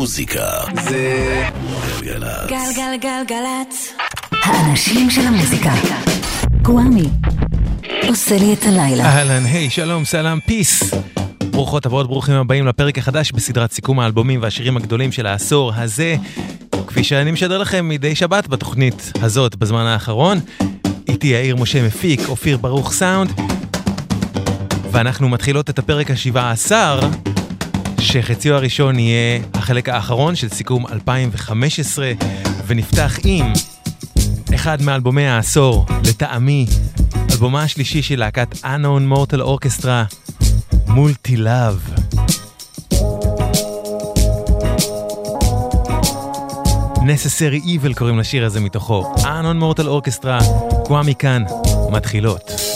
[0.00, 0.50] המוזיקה
[0.84, 1.48] זה
[2.00, 2.48] גלגלצ.
[2.48, 3.92] גלגלגלגלצ.
[4.32, 5.72] האנשים של המוזיקה.
[6.62, 7.08] גוואמי.
[8.08, 9.04] עושה לי את הלילה.
[9.04, 10.94] אהלן, היי, שלום, סלאם, פיס.
[11.50, 16.16] ברוכות הבאות, ברוכים הבאים לפרק החדש בסדרת סיכום האלבומים והשירים הגדולים של העשור הזה.
[16.86, 20.38] כפי שאני משדר לכם מדי שבת בתוכנית הזאת בזמן האחרון.
[21.08, 23.32] איתי יאיר משה מפיק, אופיר ברוך סאונד.
[24.92, 27.00] ואנחנו מתחילות את הפרק השבעה עשר,
[28.00, 32.12] שחציו הראשון יהיה החלק האחרון של סיכום 2015,
[32.66, 33.52] ונפתח עם
[34.54, 36.66] אחד מאלבומי העשור, לטעמי,
[37.30, 40.14] אלבומה השלישי של להקת Unknown Mortal Orchestra,
[40.86, 41.88] מולטי לאב.
[46.96, 49.14] Necessary Evil קוראים לשיר הזה מתוכו.
[49.16, 50.44] Unknown Mortal Orchestra,
[50.88, 51.44] גואה מכאן,
[51.90, 52.69] מתחילות.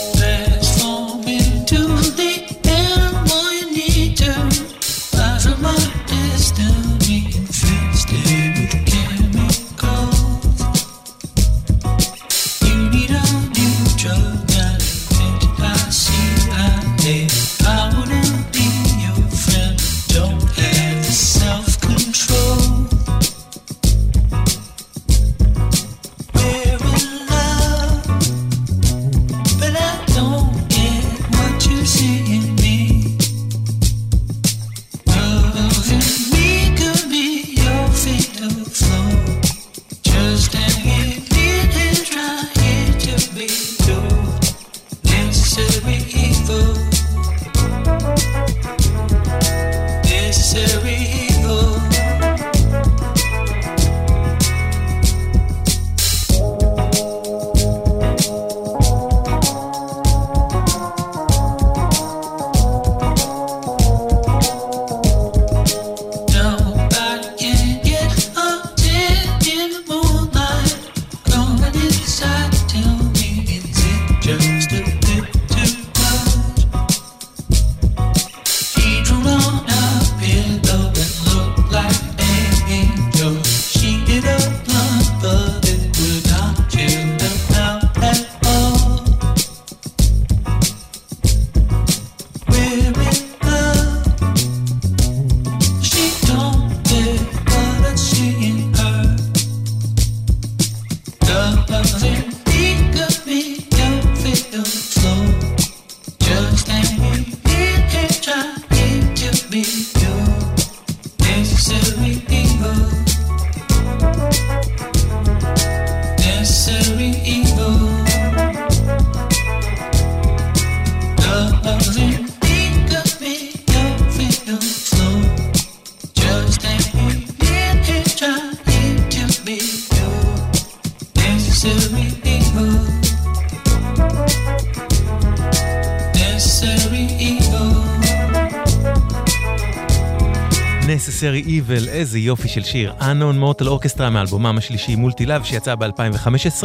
[142.25, 142.93] יופי של שיר.
[142.99, 146.63] Unknown Mortal Orchestra מאלבומם השלישי מולטי לאב שיצא ב-2015.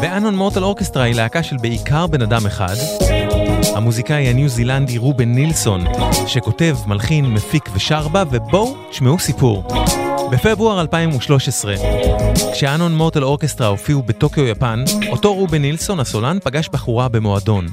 [0.00, 2.74] ו-Unknown Mortal Orchestra היא להקה של בעיקר בן אדם אחד.
[3.74, 5.84] המוזיקאי הניו זילנדי רובן נילסון,
[6.26, 9.64] שכותב, מלחין, מפיק ושר בה, ובואו תשמעו סיפור.
[10.32, 11.74] בפברואר 2013,
[12.52, 17.66] כשאנון מורטל אורקסטרה הופיעו בטוקיו יפן, אותו רובן נילסון הסולן פגש בחורה במועדון.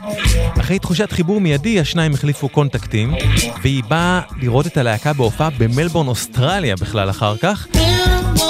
[0.59, 3.13] אחרי תחושת חיבור מיידי, השניים החליפו קונטקטים,
[3.61, 7.67] והיא באה לראות את הלהקה בהופעה במלבורן, אוסטרליה בכלל אחר כך.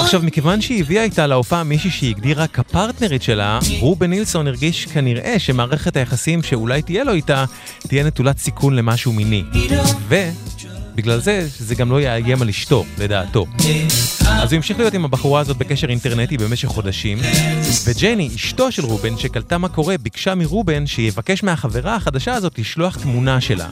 [0.00, 5.38] עכשיו, מכיוון שהיא הביאה איתה להופעה מישהי שהיא הגדירה כפרטנרית שלה, רובן נילסון הרגיש כנראה
[5.38, 7.44] שמערכת היחסים שאולי תהיה לו איתה,
[7.88, 9.42] תהיה נטולת סיכון למשהו מיני.
[10.08, 10.28] ו...
[10.96, 13.46] בגלל זה, זה גם לא יאיים על אשתו, לדעתו.
[14.28, 17.18] אז הוא המשיך להיות עם הבחורה הזאת בקשר אינטרנטי במשך חודשים,
[17.84, 23.40] וג'ני, אשתו של רובן, שקלטה מה קורה, ביקשה מרובן שיבקש מהחברה החדשה הזאת לשלוח תמונה
[23.40, 23.68] שלה.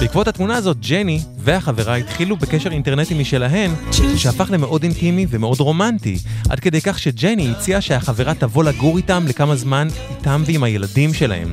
[0.00, 3.70] בעקבות התמונה הזאת, ג'ני והחברה התחילו בקשר אינטרנטי משלהן,
[4.16, 6.18] שהפך למאוד אינטימי ומאוד רומנטי,
[6.48, 11.52] עד כדי כך שג'ני הציעה שהחברה תבוא לגור איתם לכמה זמן איתם ועם הילדים שלהם.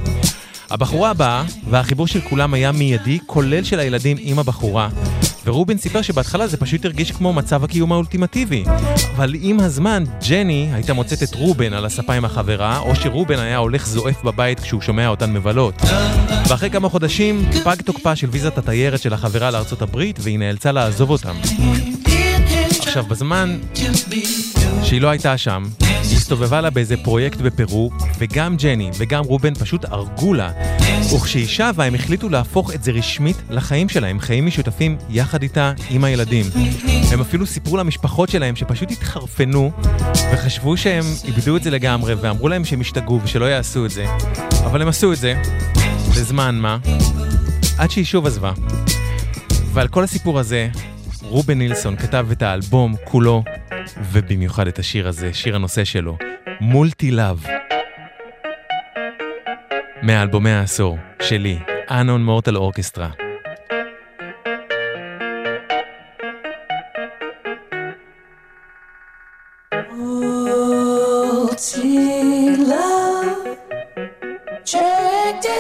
[0.70, 4.90] הבחורה הבאה, והחיבור של כולם היה מיידי, כולל של הילדים עם הבחורה.
[5.46, 8.64] ורובן סיפר שבהתחלה זה פשוט הרגיש כמו מצב הקיום האולטימטיבי.
[9.16, 13.58] אבל עם הזמן, ג'ני הייתה מוצאת את רובן על הספה עם החברה, או שרובן היה
[13.58, 15.82] הולך זועף בבית כשהוא שומע אותן מבלות.
[16.48, 21.10] ואחרי כמה חודשים, פג תוקפה של ויזת התיירת של החברה לארצות הברית, והיא נאלצה לעזוב
[21.10, 21.36] אותם.
[22.80, 23.58] עכשיו, בזמן
[24.86, 29.86] שהיא לא הייתה שם, היא הסתובבה לה באיזה פרויקט בפרו, וגם ג'ני וגם רובן פשוט
[29.86, 30.52] הרגו לה.
[31.16, 36.04] וכשהיא שבה הם החליטו להפוך את זה רשמית לחיים שלהם, חיים משותפים יחד איתה עם
[36.04, 36.46] הילדים.
[37.12, 39.72] הם אפילו סיפרו למשפחות שלהם שפשוט התחרפנו
[40.34, 44.06] וחשבו שהם איבדו את זה לגמרי ואמרו להם שהם השתגעו ושלא יעשו את זה.
[44.66, 45.42] אבל הם עשו את זה,
[46.18, 46.78] לזמן מה,
[47.78, 48.52] עד שהיא שוב עזבה.
[49.74, 50.68] ועל כל הסיפור הזה,
[51.22, 53.44] רובן נילסון כתב את האלבום כולו,
[54.12, 56.18] ובמיוחד את השיר הזה, שיר הנושא שלו,
[56.62, 57.46] מולטי לאב.
[60.04, 61.60] מאלבומי העשור, שלי,
[61.92, 63.10] אנון מורטל אורקסטרה.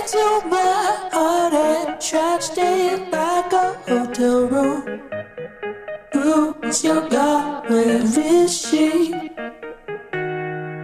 [0.06, 5.15] Into my heart and trashed it like a hotel room.
[6.26, 7.70] Who is your God?
[7.70, 9.14] Where is she?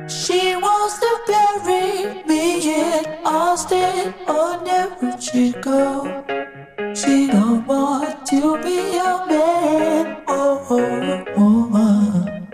[0.07, 6.23] She wants to bury me in Austin or never she go.
[6.93, 12.47] She don't want to be a man or a woman.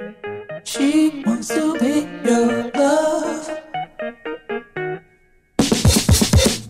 [0.63, 3.49] She wants to be your love.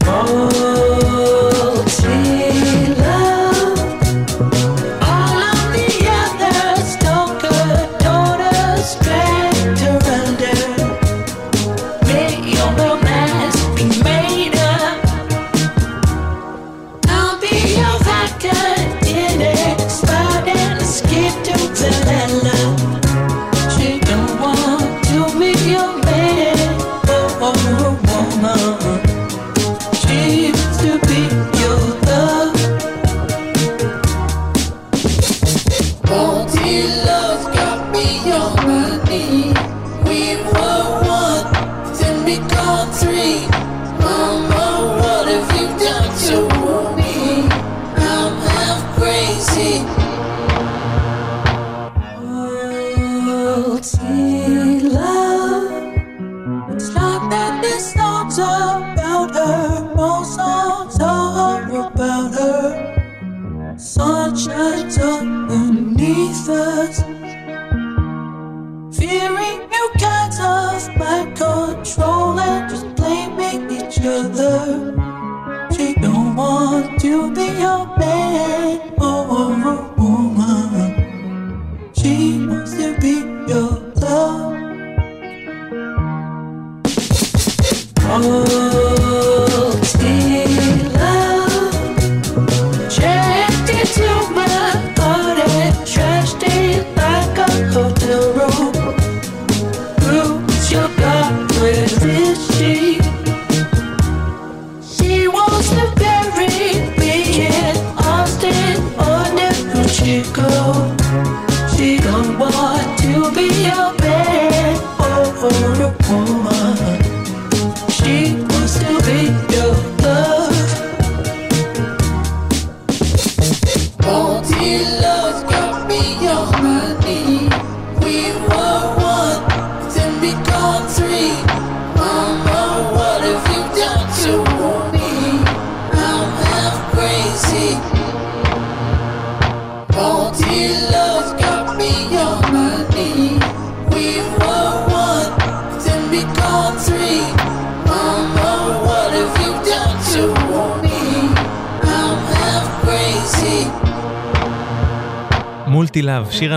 [0.01, 0.86] Oh,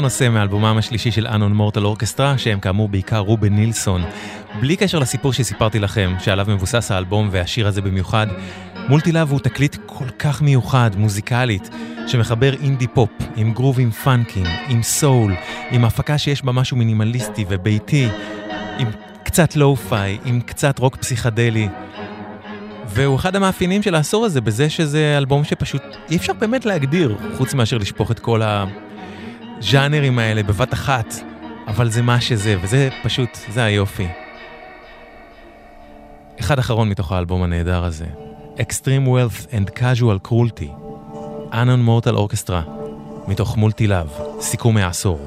[0.01, 4.03] הנושא מאלבומם השלישי של Unknown Mortal Orchestra, שהם כאמור בעיקר רובן נילסון.
[4.61, 8.27] בלי קשר לסיפור שסיפרתי לכם, שעליו מבוסס האלבום והשיר הזה במיוחד,
[8.89, 11.71] Multi-Love הוא תקליט כל כך מיוחד, מוזיקלית,
[12.07, 15.35] שמחבר אינדי פופ, עם גרובים פאנקיים, עם סול,
[15.71, 18.09] עם הפקה שיש בה משהו מינימליסטי וביתי,
[18.79, 18.89] עם
[19.23, 21.69] קצת lo-fi, עם קצת רוק פסיכדלי.
[22.87, 27.55] והוא אחד המאפיינים של העשור הזה בזה שזה אלבום שפשוט אי אפשר באמת להגדיר, חוץ
[27.55, 28.43] מאשר לשפוך את כל
[29.61, 31.15] הז'אנרים האלה בבת אחת,
[31.67, 34.09] אבל זה מה שזה, וזה פשוט, זה היופי.
[36.41, 38.07] אחד אחרון מתוך האלבום הנהדר הזה,
[38.57, 40.71] Extreme Wealth and Casual Cruelty,
[41.53, 42.71] Anon Mortal Orchestra,
[43.29, 44.09] מתוך מולטי לאב,
[44.41, 45.19] סיכום העשור.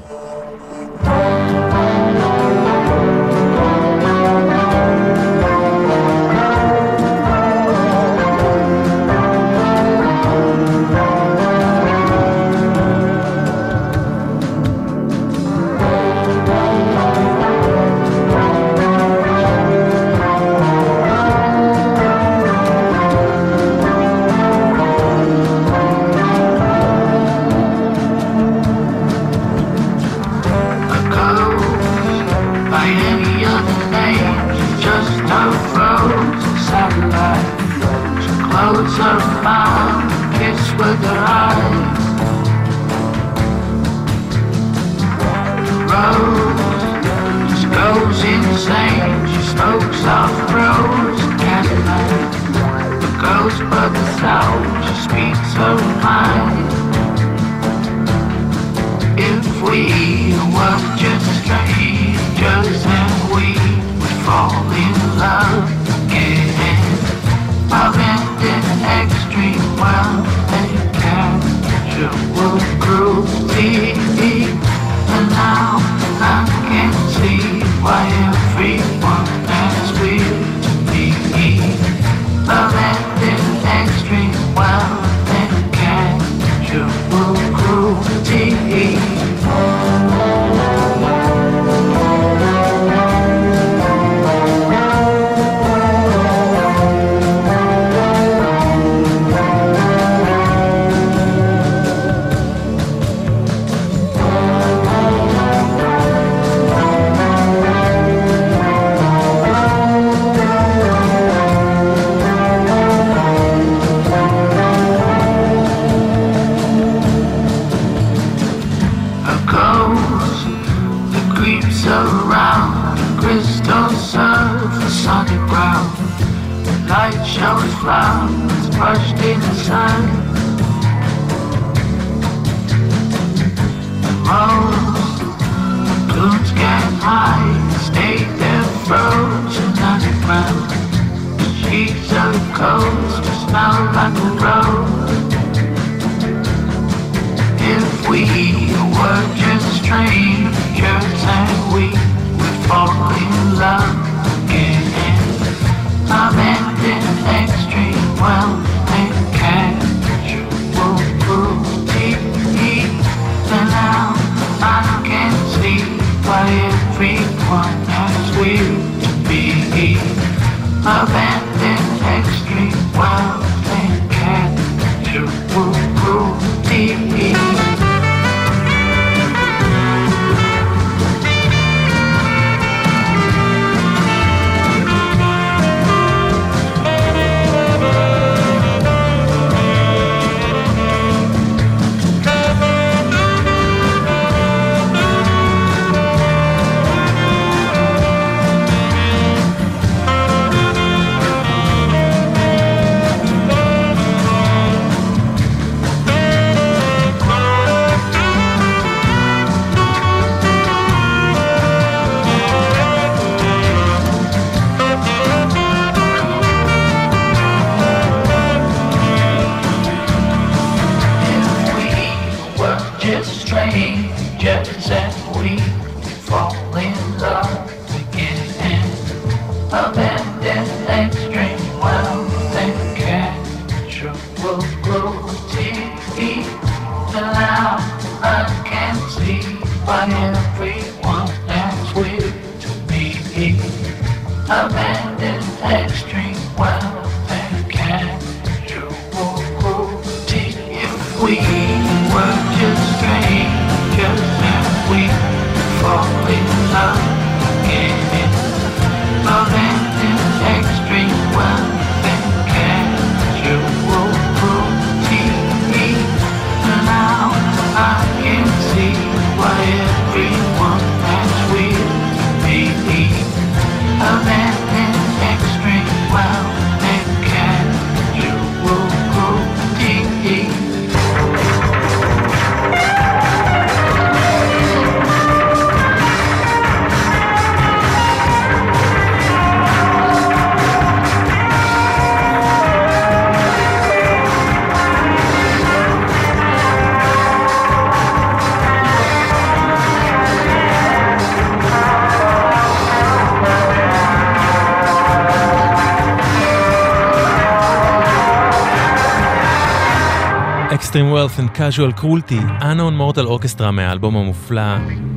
[311.24, 314.62] Wealth and Casual Cruelty, Unknown Mortal Orchestra מהאלבום המופלא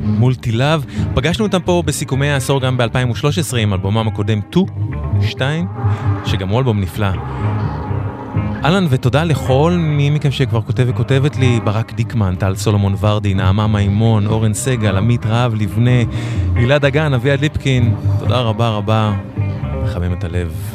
[0.00, 0.84] מולטי לאב.
[1.14, 4.40] פגשנו אותם פה בסיכומי העשור גם ב-2013 עם אלבומם הקודם
[5.22, 5.66] 2,
[6.24, 7.06] שגם הוא אלבום נפלא.
[8.64, 13.66] אהלן ותודה לכל מי מכם שכבר כותב וכותבת לי, ברק דיקמן, טל סולומון ורדי, נעמה
[13.66, 16.00] מימון, אורן סגל, עמית רהב לבנה,
[16.54, 19.12] הילה דגן, אביעד ליפקין, תודה רבה רבה,
[19.84, 20.74] מחמם את הלב,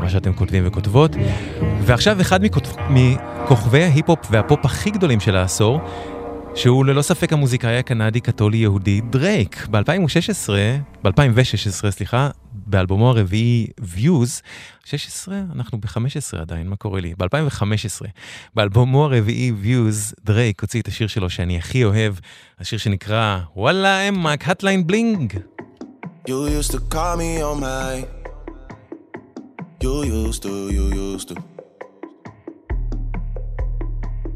[0.00, 1.16] מה שאתם כותבים וכותבות.
[1.82, 2.70] ועכשיו אחד מכותב...
[3.46, 5.80] מכוכבי ההיפ-הופ והפופ הכי גדולים של העשור,
[6.54, 9.66] שהוא ללא ספק המוזיקאי הקנדי קתולי יהודי דרייק.
[9.70, 10.48] ב-2016,
[11.04, 14.42] ב-2016, סליחה, באלבומו הרביעי Views,
[14.84, 15.40] 16?
[15.54, 17.14] אנחנו ב-15 עדיין, מה קורה לי?
[17.18, 18.06] ב-2015,
[18.54, 22.14] באלבומו הרביעי Views, דרייק הוציא את השיר שלו שאני הכי אוהב,
[22.60, 25.38] השיר שנקרא וואלה אמק, Hotline Bling.
[26.28, 28.06] You used to call me on my.
[29.82, 31.55] You used to, you used to.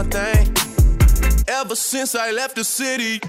[0.00, 0.46] one thing.
[1.60, 3.28] Ever since I left the city,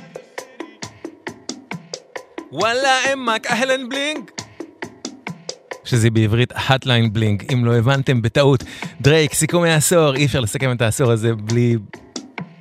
[2.51, 4.31] וואלה אמק, אהלן בלינג.
[5.83, 8.63] שזה בעברית hotline בלינג, אם לא הבנתם בטעות.
[9.01, 11.75] דרייק, סיכומי העשור, אי אפשר לסכם את העשור הזה בלי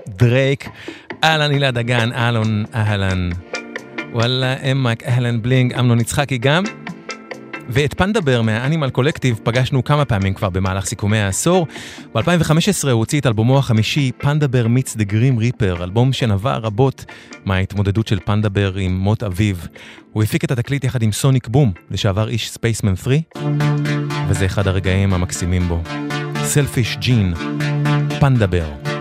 [0.09, 0.69] דרייק.
[1.25, 3.31] אהלן הילה דגן, אהלן, אהלן.
[4.13, 6.65] וואלה אמק, אהלן בלינג, אמנון יצחקי גם.
[7.73, 11.67] ואת Panda Bear מה Animal Collective פגשנו כמה פעמים כבר במהלך סיכומי העשור.
[12.15, 17.05] ב-2015 הוא הוציא את אלבומו החמישי, Panda Bear Meets the Grim Reaper, אלבום שנבע רבות
[17.45, 19.57] מההתמודדות של Panda Bear עם מות אביו.
[20.13, 23.15] הוא הפיק את התקליט יחד עם Sonic Boom, לשעבר איש Spacemen 3,
[24.29, 25.83] וזה אחד הרגעים המקסימים בו.
[26.43, 27.35] סלפיש ג'ין,
[28.21, 28.67] פנדבר.
[28.85, 29.00] Just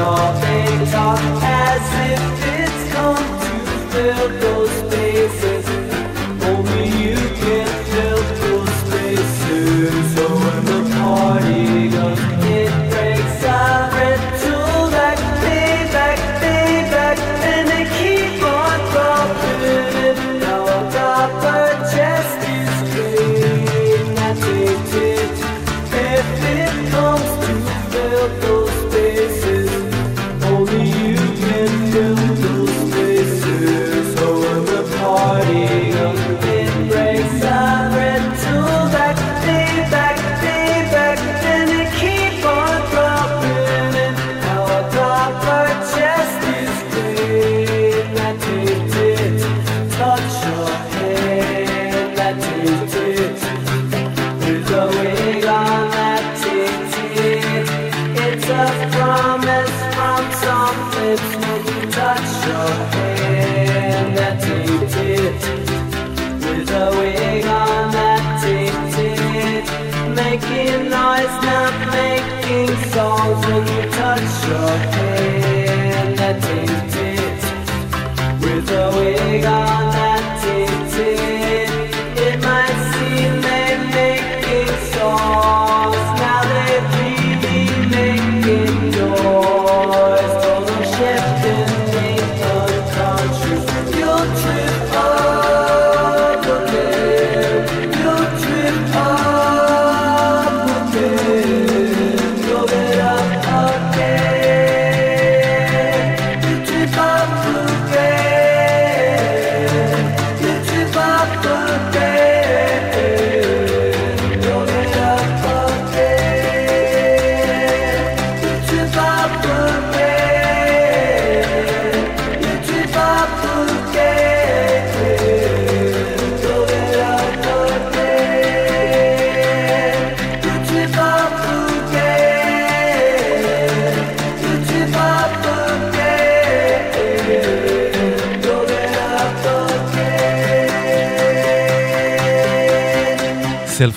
[0.00, 1.69] your TikTok and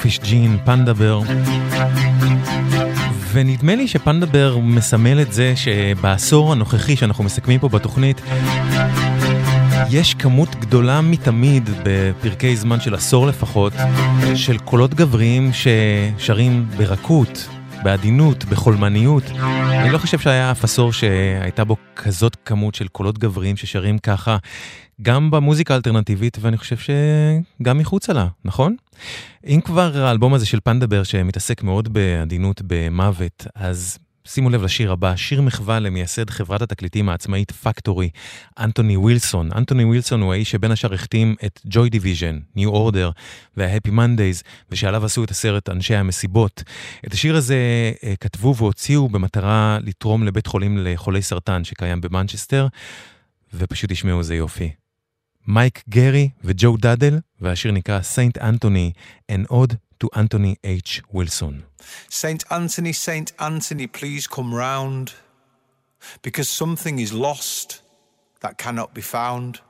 [0.04, 1.20] סלפיש ג'ין, פנדבר.
[3.32, 8.22] ונדמה לי שפנדבר מסמל את זה שבעשור הנוכחי שאנחנו מסכמים פה בתוכנית,
[9.90, 13.74] יש כמות גדולה מתמיד, בפרקי זמן של עשור לפחות,
[14.36, 17.48] של קולות גבריים ששרים ברכות,
[17.84, 19.24] בעדינות, בחולמניות.
[19.70, 24.38] אני לא חושב שהיה אף עשור שהייתה בו כזאת כמות של קולות גבריים ששרים ככה,
[25.02, 28.76] גם במוזיקה האלטרנטיבית, ואני חושב שגם מחוצה לה, נכון?
[29.48, 34.92] אם כבר האלבום הזה של Panda Bear שמתעסק מאוד בעדינות במוות, אז שימו לב לשיר
[34.92, 38.10] הבא, שיר מחווה למייסד חברת התקליטים העצמאית Factory,
[38.60, 39.50] אנטוני ווילסון.
[39.56, 43.12] אנטוני ווילסון הוא האיש שבין השאר החתים את Joy Division, New Order
[43.58, 46.64] וה Happy Mondays, ושעליו עשו את הסרט אנשי המסיבות.
[47.08, 47.56] את השיר הזה
[48.04, 52.68] אה, כתבו והוציאו במטרה לתרום לבית חולים לחולי סרטן שקיים במנצ'סטר,
[53.54, 54.72] ופשוט תשמעו איזה יופי.
[55.48, 58.92] מייק גרי וג'ו דאדל, והשיר נקרא Saint Anthony,
[59.32, 61.02] an ode to Anthony H.
[61.14, 61.64] Wilson.
[62.10, 65.14] Saint Anthony, Saint Anthony, please come round,
[66.22, 67.82] because something is lost
[68.42, 69.62] that cannot be found.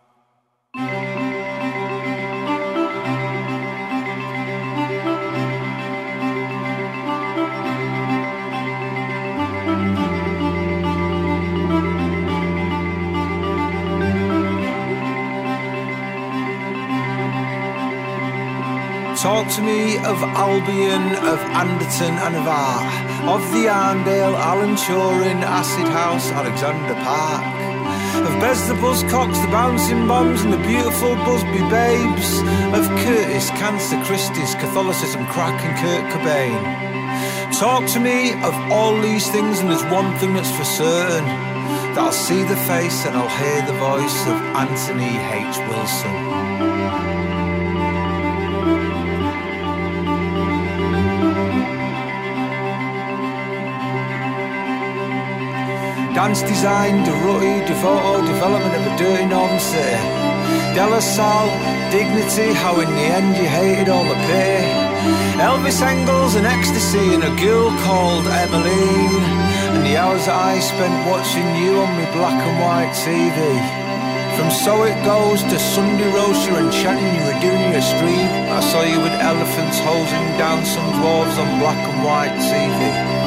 [19.23, 22.91] Talk to me of Albion, of Anderton and of Art,
[23.23, 27.39] of the Arndale, Alan Turing, Acid House, Alexander Park.
[28.27, 32.43] Of Bez the Buzzcocks, the Bouncing Bombs, and the beautiful Busby Babes.
[32.75, 36.61] Of Curtis, Cancer, Christie's, Catholicism, Crack, and Kurt Cobain.
[37.57, 41.23] Talk to me of all these things, and there's one thing that's for certain
[41.95, 45.57] that I'll see the face and I'll hear the voice of Anthony H.
[45.69, 46.72] Wilson.
[56.23, 59.99] Dance designed, a rutty, devoto development of a dirty northern city.
[60.73, 61.51] De La Salle,
[61.91, 64.63] dignity, how in the end you hated all the pay.
[65.35, 69.19] Elvis Engels and ecstasy and a girl called Emmeline.
[69.75, 73.35] And the hours that I spent watching you on my black and white TV.
[74.39, 78.31] From So It Goes to Sunday Roaster and chanting you were doing your stream.
[78.47, 83.22] I saw you with elephants hosing down some dwarves on black and white TV.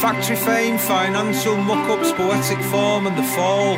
[0.00, 3.76] Factory fame, financial muck-ups, poetic form and the fall.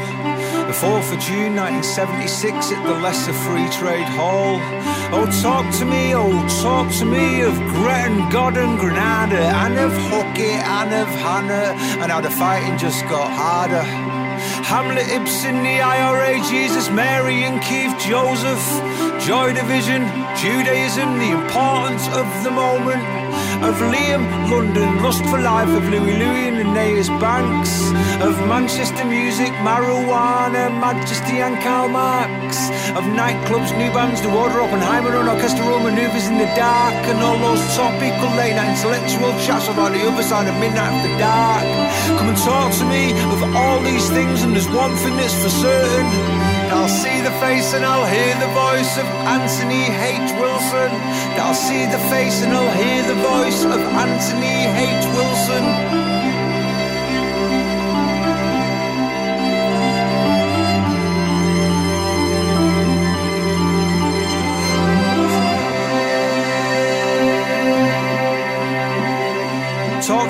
[0.68, 4.60] The 4th of June 1976 at the Lesser Free Trade Hall.
[5.16, 6.30] Oh, talk to me, oh,
[6.62, 12.12] talk to me of Gretton, God and Granada, and of Hooky, and of Hannah, and
[12.12, 13.82] how the fighting just got harder.
[14.68, 18.60] Hamlet, Ibsen, the IRA, Jesus, Mary, and Keith, Joseph,
[19.24, 20.02] Joy Division,
[20.36, 23.19] Judaism, the importance of the moment
[23.62, 27.92] of Liam, London, Lust for Life, of Louis Louis and Aeneas Banks,
[28.24, 35.14] of Manchester music, marijuana, Majesty and Karl Marx, of nightclubs, new bands, The Order, Oppenheimer,
[35.14, 39.92] and orchestral maneuvers in the dark, and all those topical late night intellectual chats about
[39.92, 41.64] the other side of midnight after dark.
[42.18, 45.50] Come and talk to me of all these things, and there's one thing that's for
[45.50, 46.49] certain.
[46.72, 50.30] I'll see the face and I'll hear the voice of Anthony H.
[50.40, 50.90] Wilson.
[51.42, 55.04] I'll see the face and I'll hear the voice of Anthony H.
[55.16, 56.09] Wilson.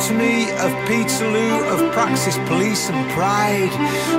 [0.09, 3.71] To me of Peterloo, of Praxis, Police and Pride.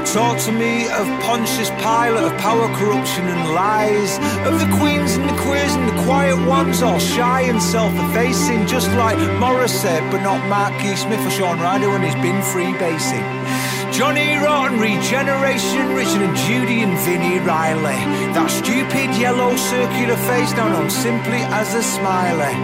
[0.06, 4.18] Talk to me of Pontius Pilate, of power, corruption and lies.
[4.46, 8.90] Of the queens and the queers and the quiet ones, all shy and self-effacing, just
[8.92, 13.41] like Morris said, but not Marquis Smith or Sean Ryder when he's been freebasing.
[13.92, 18.00] Johnny Rotten, Regeneration, Richard and Judy and Vinnie Riley.
[18.32, 22.56] That stupid yellow circular face now known simply as a smiley.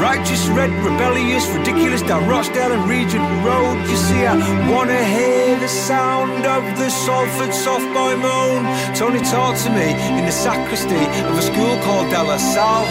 [0.00, 3.76] Righteous, red, rebellious, ridiculous down Rochdale and Regent Road.
[3.92, 4.34] You see, I
[4.72, 8.64] wanna hear the sound of the Salford soft boy moan.
[8.96, 12.88] Tony talked to me in the sacristy of a school called De La Salle.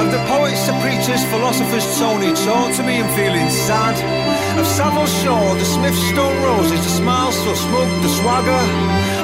[0.00, 4.23] And the poets, the preachers, philosophers, Tony talked to me, I'm feeling sad.
[4.54, 8.64] Of Savile Shaw, the Smith Stone Roses, the smile so smug, the swagger.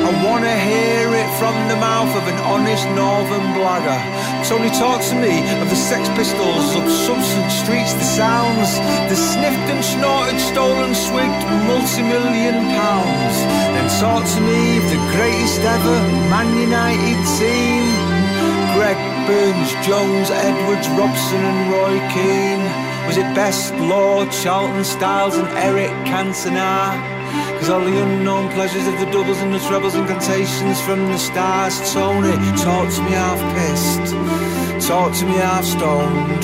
[0.02, 4.00] I wanna hear it from the mouth of an honest northern blagger.
[4.48, 8.74] Tony talked to me of the Sex Pistols, of Substance Streets, the sounds,
[9.06, 13.36] the sniffed and snorted, stolen, swigged multi-million pounds.
[13.74, 17.86] Then talk to me of the greatest ever Man United team.
[18.74, 18.98] Greg
[19.30, 22.89] Burns, Jones, Edwards, Robson and Roy Keane.
[23.10, 26.94] Was it Best, Lord, Charlton, Styles and Eric Cantona?
[27.58, 31.18] Cause all the unknown pleasures of the doubles and the trebles and cantations from the
[31.18, 32.30] stars Tony,
[32.62, 36.40] talk to me half pissed Talk to me half stoned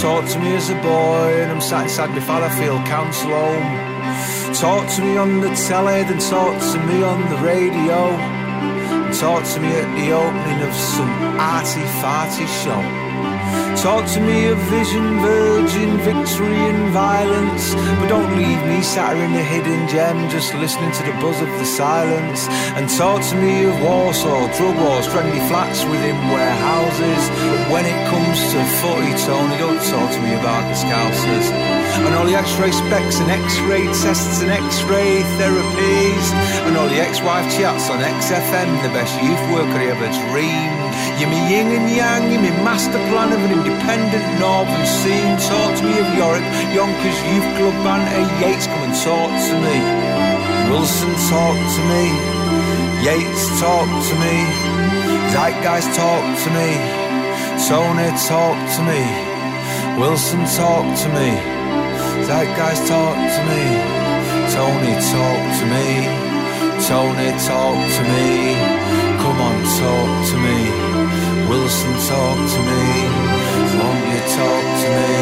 [0.00, 4.54] Talk to me as a boy and I'm sat inside my father field council home
[4.54, 8.16] Talk to me on the telly then talk to me on the radio
[9.12, 13.01] Talk to me at the opening of some arty farty show
[13.82, 17.74] Talk to me of vision, virgin, victory and violence.
[17.98, 21.50] But don't leave me sat in a hidden gem Just listening to the buzz of
[21.58, 22.46] the silence.
[22.78, 27.22] And talk to me of Warsaw, drug wars, friendly flats within warehouses.
[27.34, 31.50] But when it comes to footy, Tony, don't talk to me about the scousers.
[32.06, 36.26] And all the x-ray specs and x-ray tests and x-ray therapies.
[36.70, 40.81] And all the ex-wife chats on XFM The best youth worker I ever dreamed
[41.18, 45.36] you're me yin and yang, you're me master plan of an independent northern scene.
[45.50, 49.54] Talk to me of Yorick, Yonkers Youth Club Band, hey Yates, come and talk to
[49.64, 49.76] me.
[50.70, 52.04] Wilson, talk to me.
[53.04, 54.36] Yates, talk to me.
[55.32, 56.70] Zeitgeist, talk to me.
[57.68, 59.02] Tony, talk to me.
[59.98, 61.30] Wilson, talk to me.
[62.28, 63.62] Zeitgeist, talk to me.
[64.54, 65.88] Tony, talk to me.
[66.86, 68.54] Tony, talk to me.
[69.22, 70.91] Come on, talk to me.
[71.48, 72.82] Wilson, talk to me.
[74.36, 75.12] talk to me.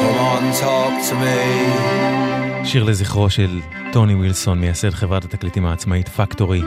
[0.00, 2.64] Come on, talk to me.
[2.64, 3.60] שיר לזכרו של
[3.92, 6.62] טוני ווילסון, מייסד חברת התקליטים העצמאית פקטורי.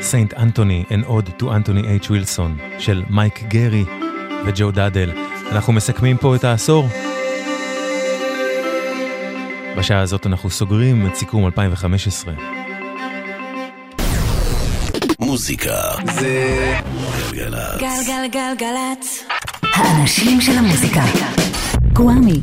[0.00, 2.10] סנט אנטוני and עוד to אנטוני H.
[2.10, 3.84] ווילסון של מייק גרי
[4.46, 5.12] וג'ו דאדל.
[5.52, 6.88] אנחנו מסכמים פה את העשור.
[9.78, 12.34] בשעה הזאת אנחנו סוגרים את סיכום 2015.
[15.20, 16.76] מוזיקה זה
[17.46, 17.80] גלגלצ.
[17.80, 19.24] גלגלגלגלצ.
[19.74, 21.02] האנשים של המוזיקה.
[21.92, 22.40] גוואמי.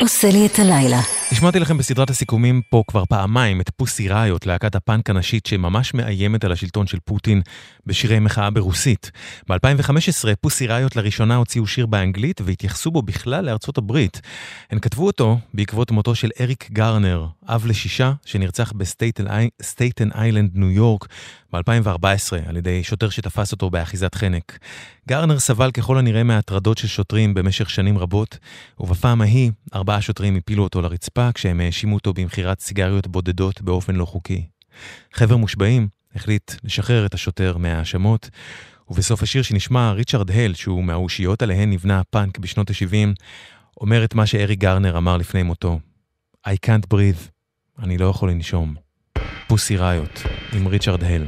[0.00, 1.17] עושה לי את הלילה.
[1.38, 6.44] השמעתי לכם בסדרת הסיכומים פה כבר פעמיים את פוסי ראיות, להקת הפאנק הנשית שממש מאיימת
[6.44, 7.42] על השלטון של פוטין
[7.86, 9.10] בשירי מחאה ברוסית.
[9.48, 14.20] ב-2015 Pussy Riot לראשונה הוציאו שיר באנגלית והתייחסו בו בכלל לארצות הברית.
[14.70, 21.08] הן כתבו אותו בעקבות מותו של אריק גרנר, אב לשישה, שנרצח בסטייטן איילנד, ניו יורק,
[21.52, 24.58] ב-2014 על ידי שוטר שתפס אותו באחיזת חנק.
[25.08, 28.38] גרנר סבל ככל הנראה מהטרדות של שוטרים במשך שנים רבות,
[28.80, 34.04] ובפעם ההיא ארבעה שוטרים הפילו אותו לרצפה כשהם האשימו אותו במכירת סיגריות בודדות באופן לא
[34.04, 34.46] חוקי.
[35.12, 38.30] חבר מושבעים החליט לשחרר את השוטר מההאשמות,
[38.90, 43.22] ובסוף השיר שנשמע, ריצ'רד הל, שהוא מהאושיות עליהן נבנה הפאנק בשנות ה-70,
[43.80, 45.80] אומר את מה שארי גרנר אמר לפני מותו:
[46.46, 47.30] I can't breathe,
[47.82, 48.74] אני לא יכול לנשום.
[49.46, 51.26] פוסי ראיות, עם ריצ'רד הל.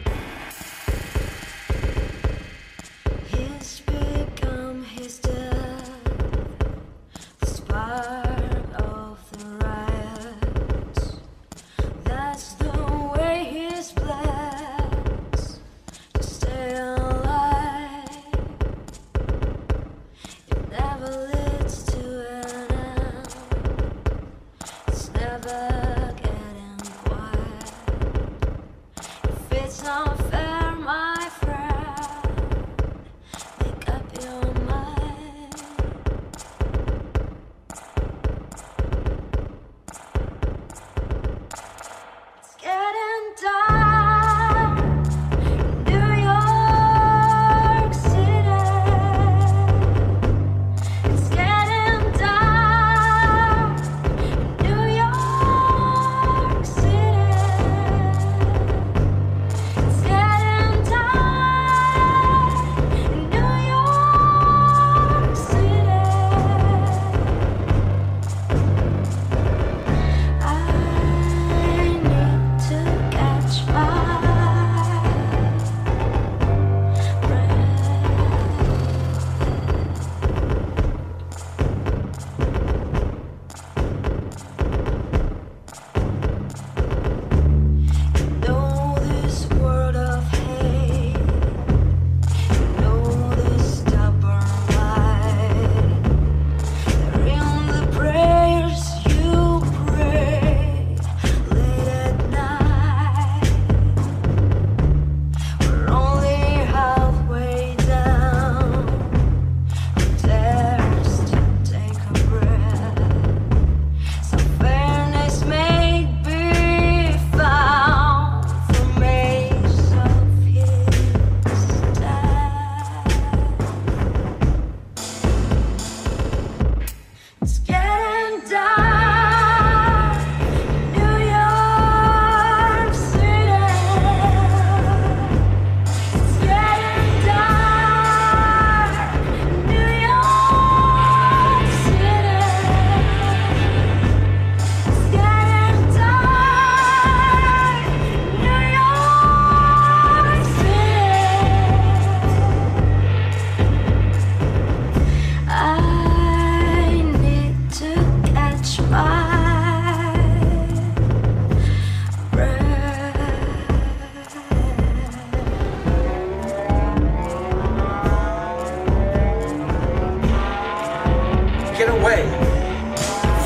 [172.00, 172.24] Away.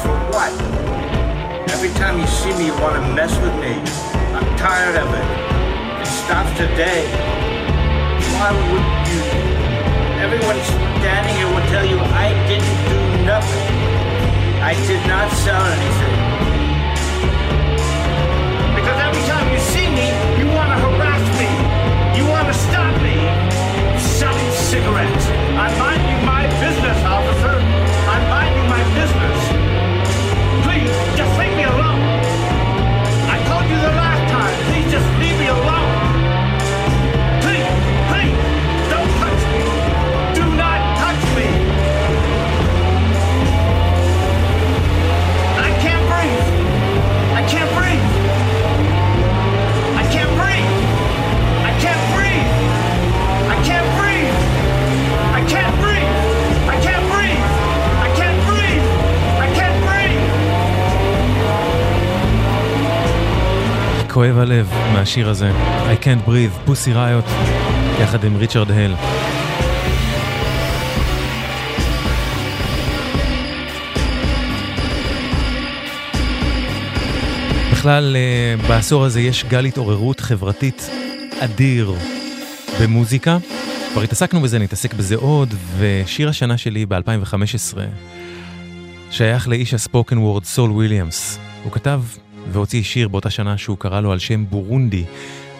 [0.03, 0.53] For what?
[1.75, 3.75] Every time you see me, you want to mess with me.
[4.35, 5.27] I'm tired of it.
[6.03, 7.03] It stops today.
[8.35, 9.21] Why would you?
[10.23, 13.75] Everyone standing here would tell you I didn't do nothing.
[14.63, 16.19] I did not sell anything.
[18.79, 21.51] Because every time you see me, you want to harass me.
[22.19, 23.19] You want to stop me.
[23.99, 25.27] Selling cigarettes.
[25.59, 27.34] I'm minding my business, officer.
[34.95, 35.94] Just leave me alone.
[64.15, 65.51] כואב הלב מהשיר הזה,
[65.93, 67.25] I can't breathe, פוסי ראיות,
[68.03, 68.95] יחד עם ריצ'רד הל.
[77.73, 80.91] בכלל, אה, בעשור הזה יש גל התעוררות חברתית
[81.41, 81.95] אדיר
[82.83, 83.39] במוזיקה.
[83.93, 87.79] כבר התעסקנו בזה, נתעסק בזה עוד, ושיר השנה שלי ב-2015
[89.11, 91.39] שייך לאיש הספוקן וורד סול וויליאמס.
[91.65, 92.01] הוא כתב
[92.53, 95.05] והוציא שיר באותה שנה שהוא קרא לו על שם בורונדי,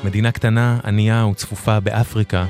[0.05, 2.47] מדינה קטנה, ענייה וצפופה באפריקה,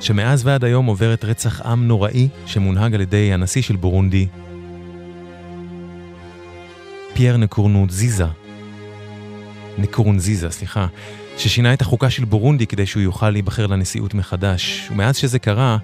[0.00, 4.26] שמאז ועד היום עוברת רצח עם נוראי שמונהג על ידי הנשיא של בורונדי,
[7.14, 8.26] פייר נקורנוזיזה.
[9.78, 10.86] נקורנזיזה, סליחה,
[11.38, 14.88] ששינה את החוקה של בורונדי כדי שהוא יוכל להיבחר לנשיאות מחדש.
[14.90, 15.76] ומאז שזה קרה,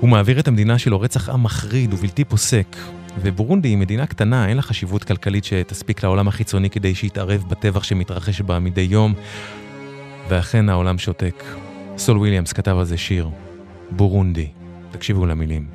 [0.00, 2.76] הוא מעביר את המדינה שלו רצח עם מחריד ובלתי פוסק.
[3.20, 8.40] ובורונדי היא מדינה קטנה, אין לה חשיבות כלכלית שתספיק לעולם החיצוני כדי שיתערב בטבח שמתרחש
[8.40, 9.14] בה מדי יום.
[10.28, 11.44] ואכן העולם שותק.
[11.98, 13.30] סול וויליאמס כתב על זה שיר,
[13.90, 14.48] בורונדי.
[14.90, 15.66] תקשיבו למילים.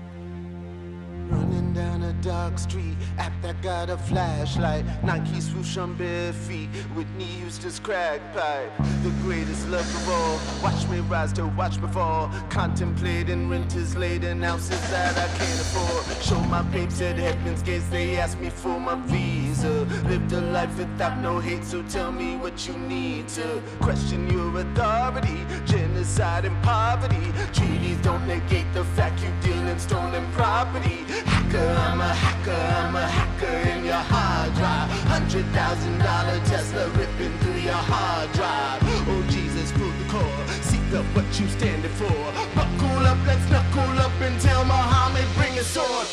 [1.31, 4.85] Running down a dark street, app that got a flashlight.
[5.03, 8.71] Nike swoosh on bare feet, Whitney Houston's crack pipe.
[9.03, 10.39] The greatest love of all.
[10.63, 12.31] Watch me rise to watch me fall.
[12.49, 16.23] Contemplating renters laden ounces that I can't afford.
[16.23, 19.85] Show my papes at Heaven's gates, they ask me for my visa.
[20.07, 24.57] Lived a life without no hate, so tell me what you need to question your
[24.59, 25.39] authority.
[25.65, 27.25] Genocide and poverty.
[27.53, 31.03] Treaties don't negate the fact you deal in stolen property.
[31.25, 34.89] Hacker, I'm a hacker, I'm a hacker in your hard drive.
[35.09, 38.81] Hundred thousand dollar Tesla ripping through your hard drive.
[39.11, 42.19] Oh Jesus, pull the cord, seek up what you standing for.
[42.55, 46.07] Buckle up, let's knuckle up and tell Muhammad bring a sword.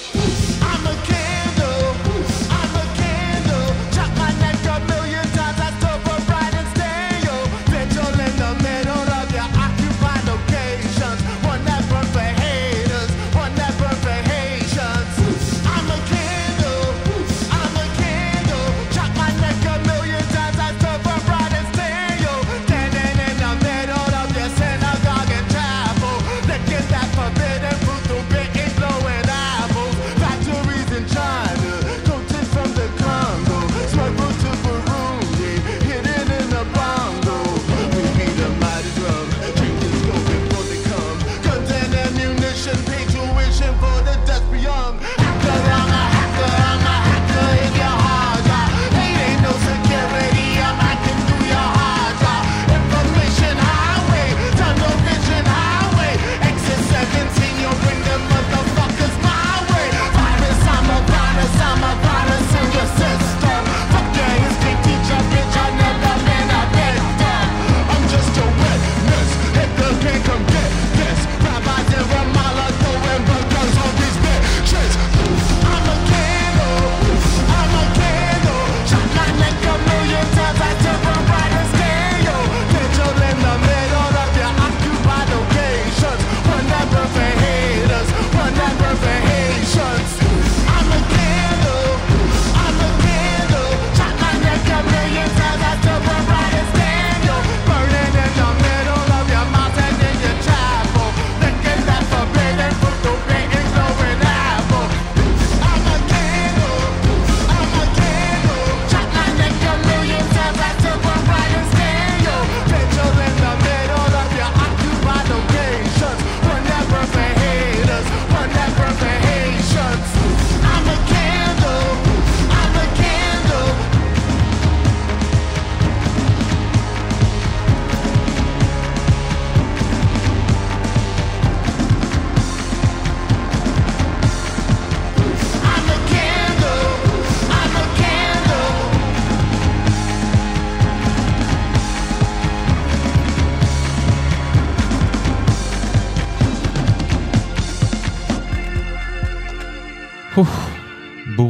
[0.63, 1.16] I'm a candle,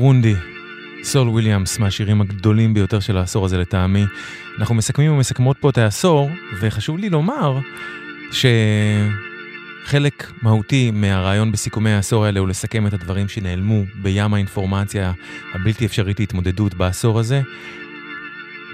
[0.06, 0.34] בורונדי,
[1.04, 4.04] סול וויליאמס, מהשירים הגדולים ביותר של העשור הזה לטעמי.
[4.58, 6.30] אנחנו מסכמים ומסכמות פה את העשור,
[6.60, 7.58] וחשוב לי לומר
[9.82, 15.12] שחלק מהותי מהרעיון בסיכומי העשור האלה הוא לסכם את הדברים שנעלמו בים האינפורמציה
[15.54, 17.42] הבלתי אפשרית להתמודדות בעשור הזה,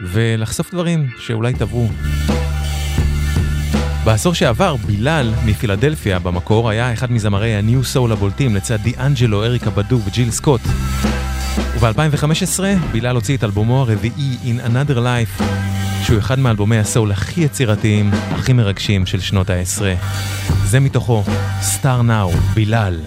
[0.02, 1.88] ולחשוף דברים שאולי טבעו.
[4.04, 10.00] בעשור שעבר, בילאל מפילדלפיה במקור היה אחד מזמרי הניו סול הבולטים לצד דיאנג'לו, אריקה בדו
[10.06, 10.60] וג'יל סקוט.
[11.82, 12.60] וב-2015
[12.92, 15.42] בילאל הוציא את אלבומו הרביעי In Another Life,
[16.04, 19.94] שהוא אחד מאלבומי הסול הכי יצירתיים, הכי מרגשים של שנות העשרה.
[20.64, 21.22] זה מתוכו,
[21.60, 23.00] Star Now, בילאל.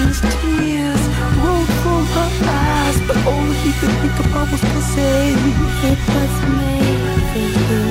[0.00, 1.02] Virgin's tears
[1.38, 6.34] rolled from her eyes, but all he could think about was to say, It was
[6.58, 7.84] made for you.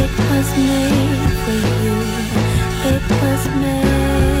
[0.00, 1.96] It was made for you.
[2.94, 4.37] It was made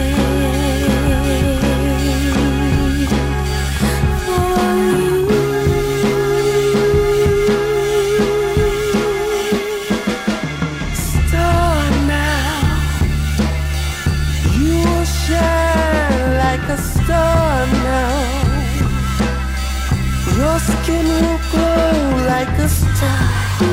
[20.68, 23.24] skin will glow like a star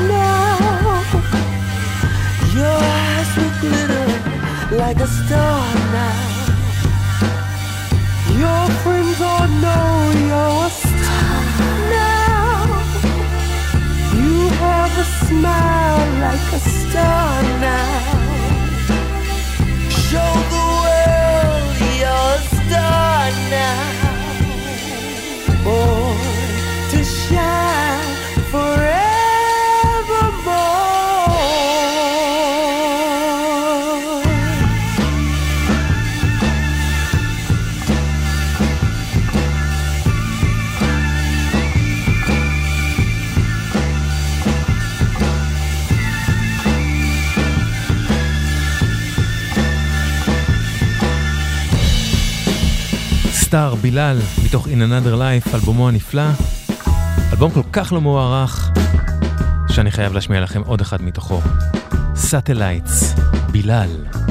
[0.08, 1.04] now.
[2.58, 4.08] Your eyes will glitter
[4.82, 5.64] like a star
[5.96, 6.36] now.
[8.42, 9.90] Your friends all know
[10.26, 11.40] you're a star
[11.96, 12.64] now.
[14.20, 18.15] You have a smile like a star now.
[53.56, 56.22] Star, בילאל, מתוך In Another Life, אלבומו הנפלא.
[57.32, 58.70] אלבום כל כך לא מוערך,
[59.68, 61.40] שאני חייב להשמיע לכם עוד אחד מתוכו.
[62.14, 63.14] Satellites,
[63.50, 64.25] בילאל.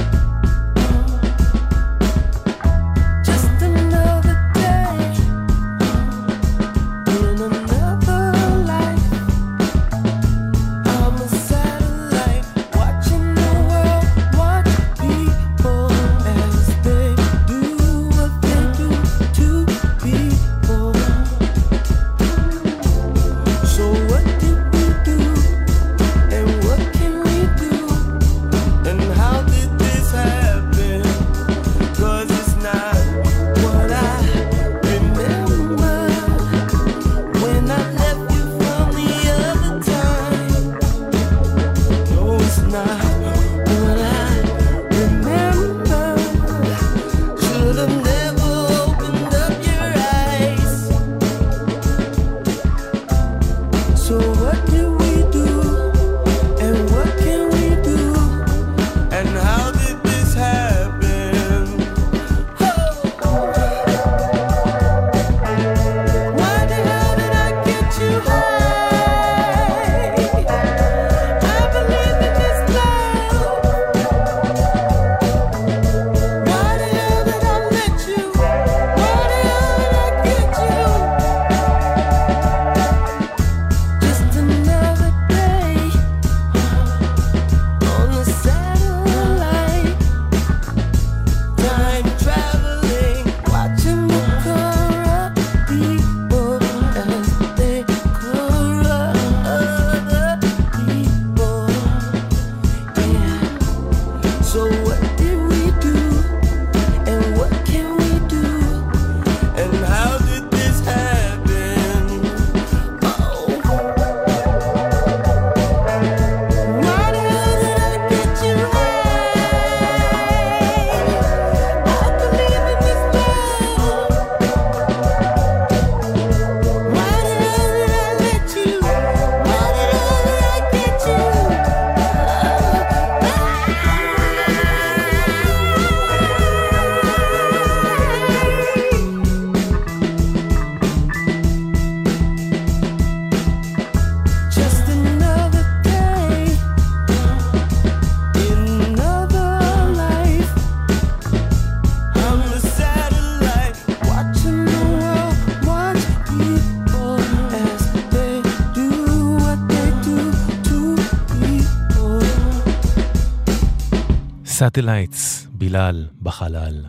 [164.65, 166.85] Satellites, בילאל, בחלל.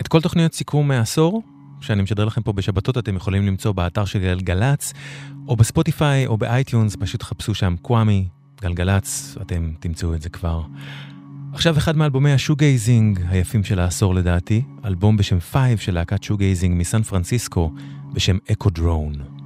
[0.00, 1.42] את כל תוכניות סיכומי העשור,
[1.80, 4.92] שאני משדר לכם פה בשבתות, אתם יכולים למצוא באתר שלי על גל"צ,
[5.48, 8.28] או בספוטיפיי או ב iTunes, פשוט חפשו שם קוואמי,
[8.60, 10.62] גלגלצ, אתם תמצאו את זה כבר.
[11.52, 16.80] עכשיו אחד מאלבומי ה shoegazing היפים של העשור לדעתי, אלבום בשם Five של להקת shoegazing
[16.80, 17.72] מסן פרנסיסקו
[18.12, 19.37] בשם Echodrone.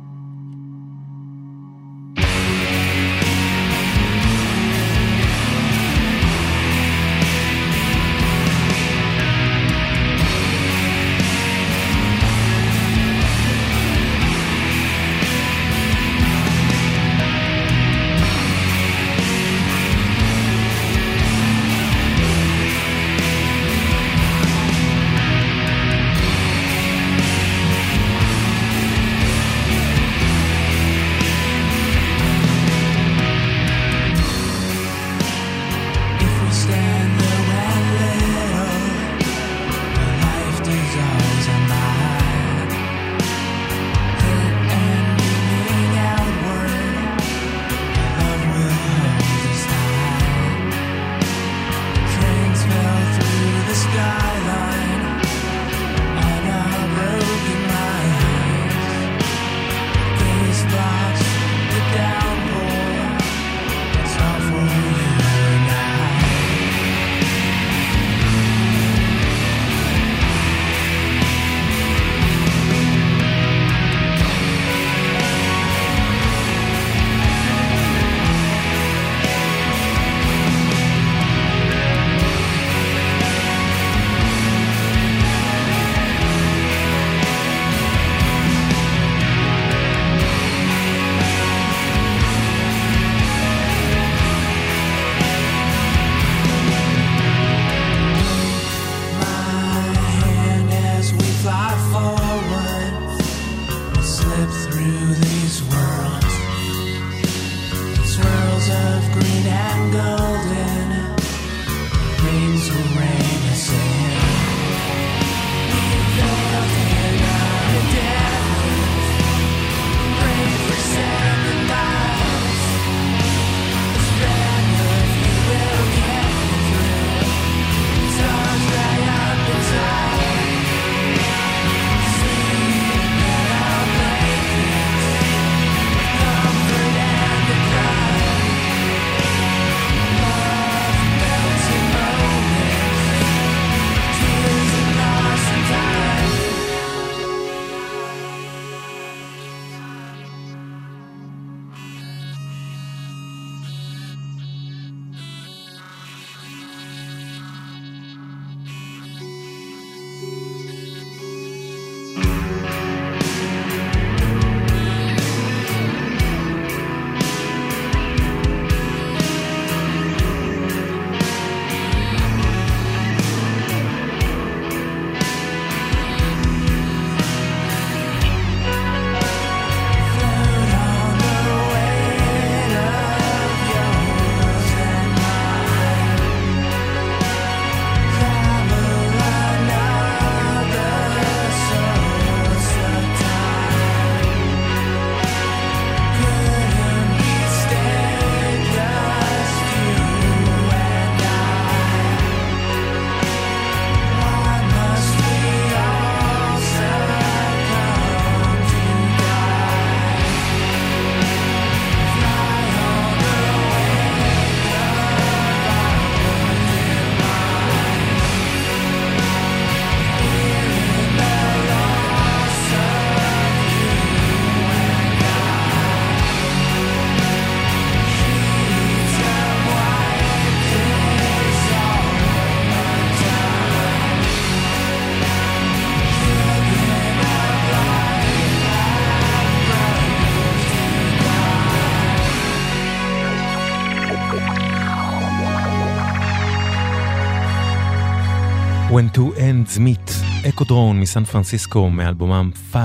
[249.62, 250.12] Ends Meet,
[250.48, 252.82] אקודרון מסן פרנסיסקו מאלבומם 5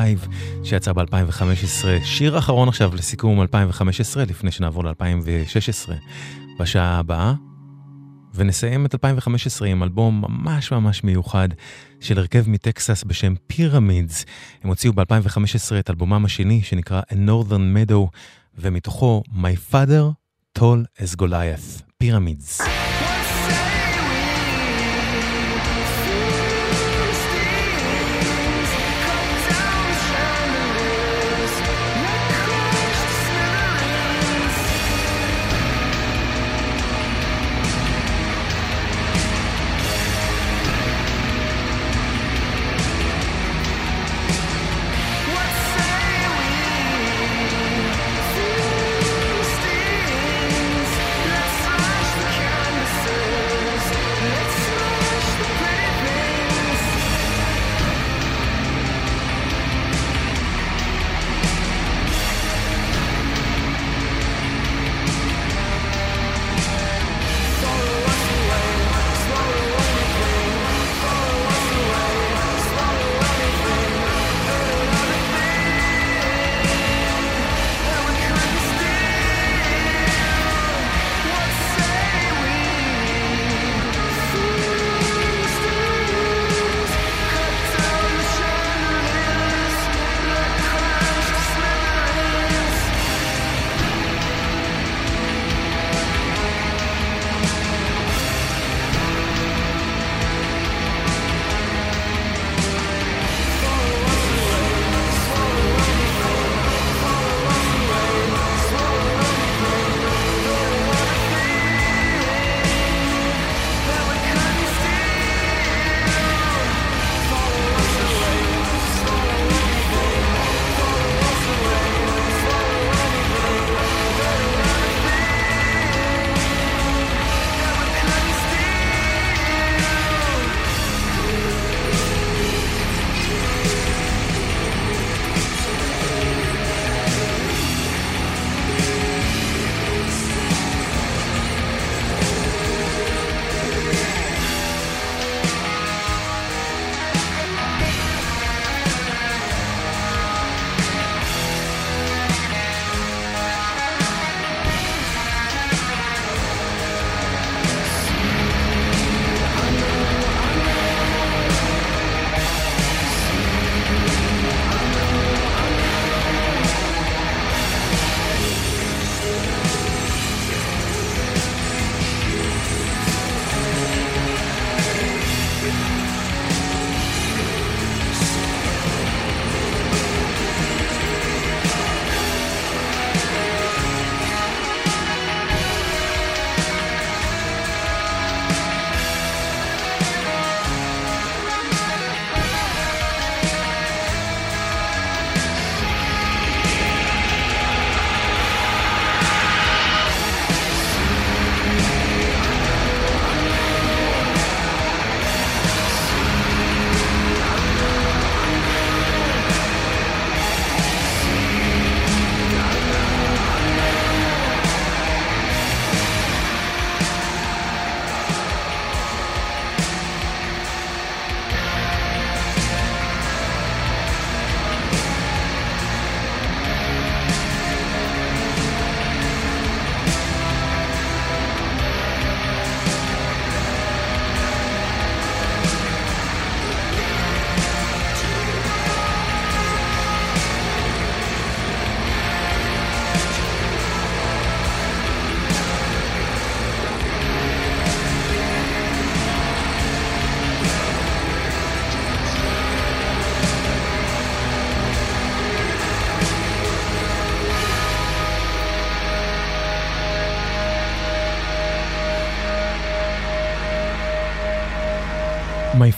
[0.63, 1.85] שיצא ב-2015.
[2.03, 5.91] שיר אחרון עכשיו לסיכום 2015 לפני שנעבור ל-2016
[6.59, 7.33] בשעה הבאה.
[8.33, 11.49] ונסיים את 2015 עם אלבום ממש ממש מיוחד
[11.99, 14.25] של הרכב מטקסס בשם פירמידס.
[14.63, 18.07] הם הוציאו ב-2015 את אלבומם השני שנקרא A Northern Meadow
[18.57, 20.13] ומתוכו My Father
[20.59, 21.83] Tall as Goliath.
[21.97, 22.61] פירמידס.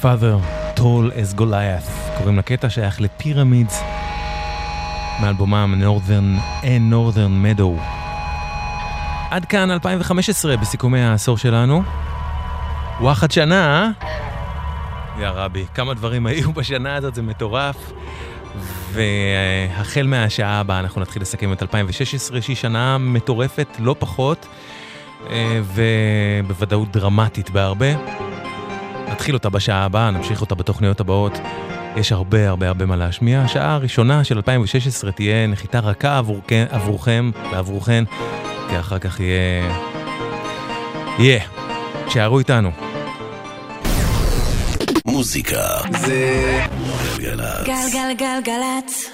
[0.02, 0.38] Father,
[0.76, 3.82] Tall as Goliath, קוראים לקטע שייך לפירמידס
[5.22, 7.82] מאלבומם Northern and Northern Meadow.
[9.32, 11.84] עד כאן 2015 בסיכומי העשור שלנו.
[13.00, 13.92] וואחד שנה,
[15.20, 17.92] יא רבי, כמה דברים היו בשנה הזאת, זה מטורף.
[18.92, 24.48] והחל מהשעה הבאה אנחנו נתחיל לסכם את 2016, שהיא שנה מטורפת, לא פחות,
[25.76, 28.19] ובוודאות דרמטית בהרבה.
[29.20, 31.40] נתחיל אותה בשעה הבאה, נמשיך אותה בתוכניות הבאות.
[31.96, 33.42] יש הרבה הרבה הרבה מה להשמיע.
[33.42, 38.04] השעה הראשונה של 2016 תהיה נחיתה רכה עבור, כן, עבורכם ועבורכן,
[38.70, 39.72] כי אחר כך יהיה...
[41.20, 41.40] יהיה.
[41.40, 42.10] Yeah.
[42.10, 42.72] שערו איתנו.
[45.06, 45.68] מוזיקה
[46.00, 46.60] זה
[47.18, 47.68] גלגלצ.
[47.68, 49.10] גלגלגלגלצ.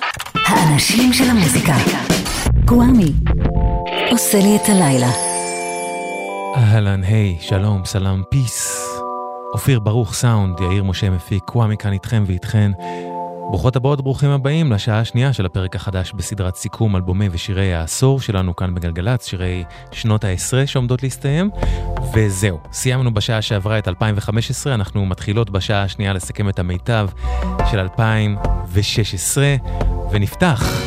[0.47, 1.76] האנשים של המוזיקה.
[2.66, 3.12] גוואמי.
[4.12, 5.10] עושה לי את הלילה.
[6.56, 8.95] אהלן, היי, שלום, סלאם, פיס.
[9.56, 12.72] אופיר ברוך סאונד, יאיר משה מפיק, קוואמי כאן איתכם ואיתכן.
[13.49, 18.56] ברוכות הבאות, ברוכים הבאים לשעה השנייה של הפרק החדש בסדרת סיכום אלבומי ושירי העשור שלנו
[18.56, 21.49] כאן בגלגלצ, שירי שנות העשרה שעומדות להסתיים.
[22.14, 27.08] וזהו, סיימנו בשעה שעברה את 2015, אנחנו מתחילות בשעה השנייה לסכם את המיטב
[27.72, 29.56] של 2016,
[30.12, 30.82] ונפתח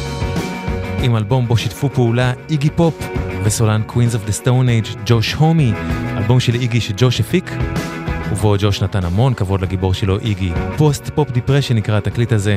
[1.02, 3.08] עם אלבום בו שיתפו פעולה איגי פופ
[3.44, 5.72] וסולן Queens of the Stone Age ג'וש הומי,
[6.16, 7.52] אלבום של איגי שג'וש הפיק.
[8.32, 10.52] ובו ג'וש נתן המון כבוד לגיבור שלו איגי.
[10.76, 12.56] Post Pop Depression נקרא התקליט הזה,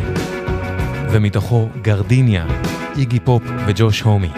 [1.11, 2.45] ומתוכו Gardenia,
[2.97, 4.29] איגי פופ וג'וש הומי.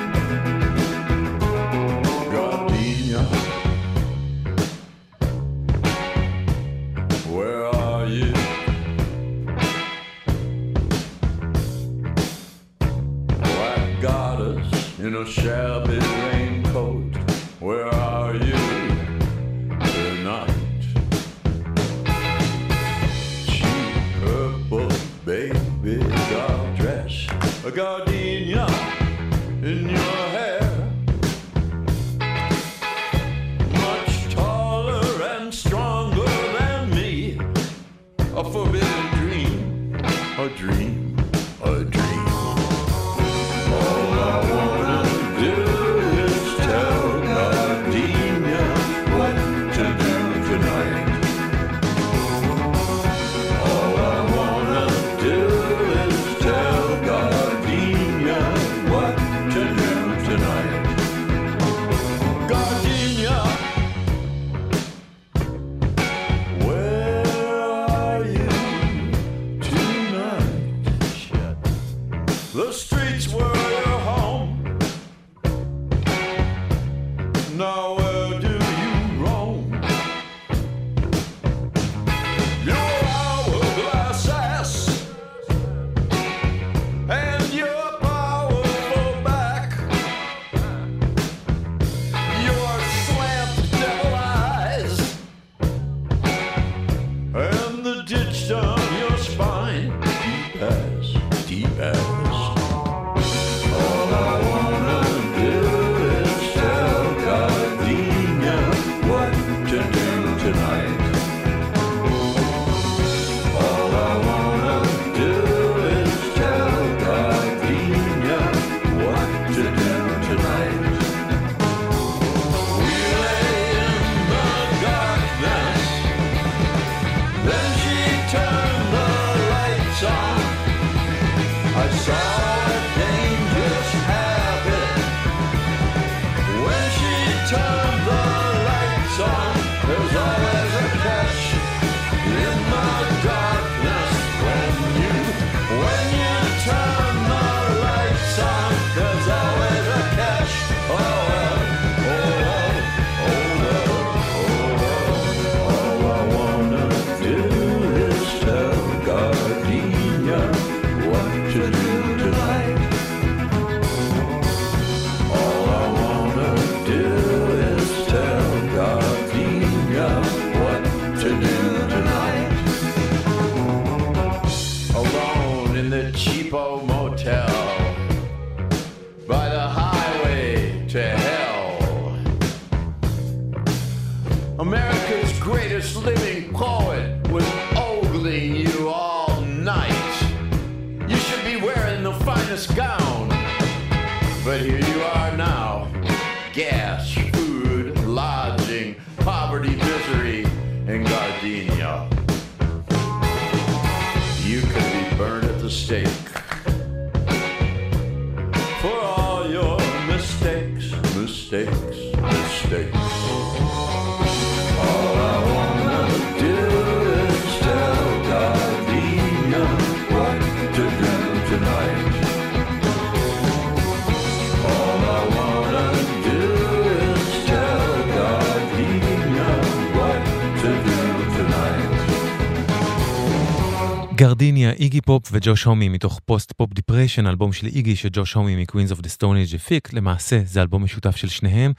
[234.23, 238.60] Gardenia, איגי פופ וג'וש הומי מתוך Post Pop Depression, אלבום של איגי שג'וש הומי מ
[238.60, 241.73] Queens of the Stone Age הפיק, למעשה זה אלבום משותף של שניהם.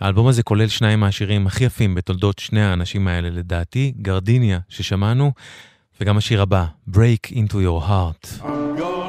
[0.00, 5.32] האלבום הזה כולל שניים מהשירים הכי יפים בתולדות שני האנשים האלה לדעתי, Gardenia ששמענו,
[6.00, 8.42] וגם השיר הבא, Break into your heart.
[8.42, 8.99] I'm going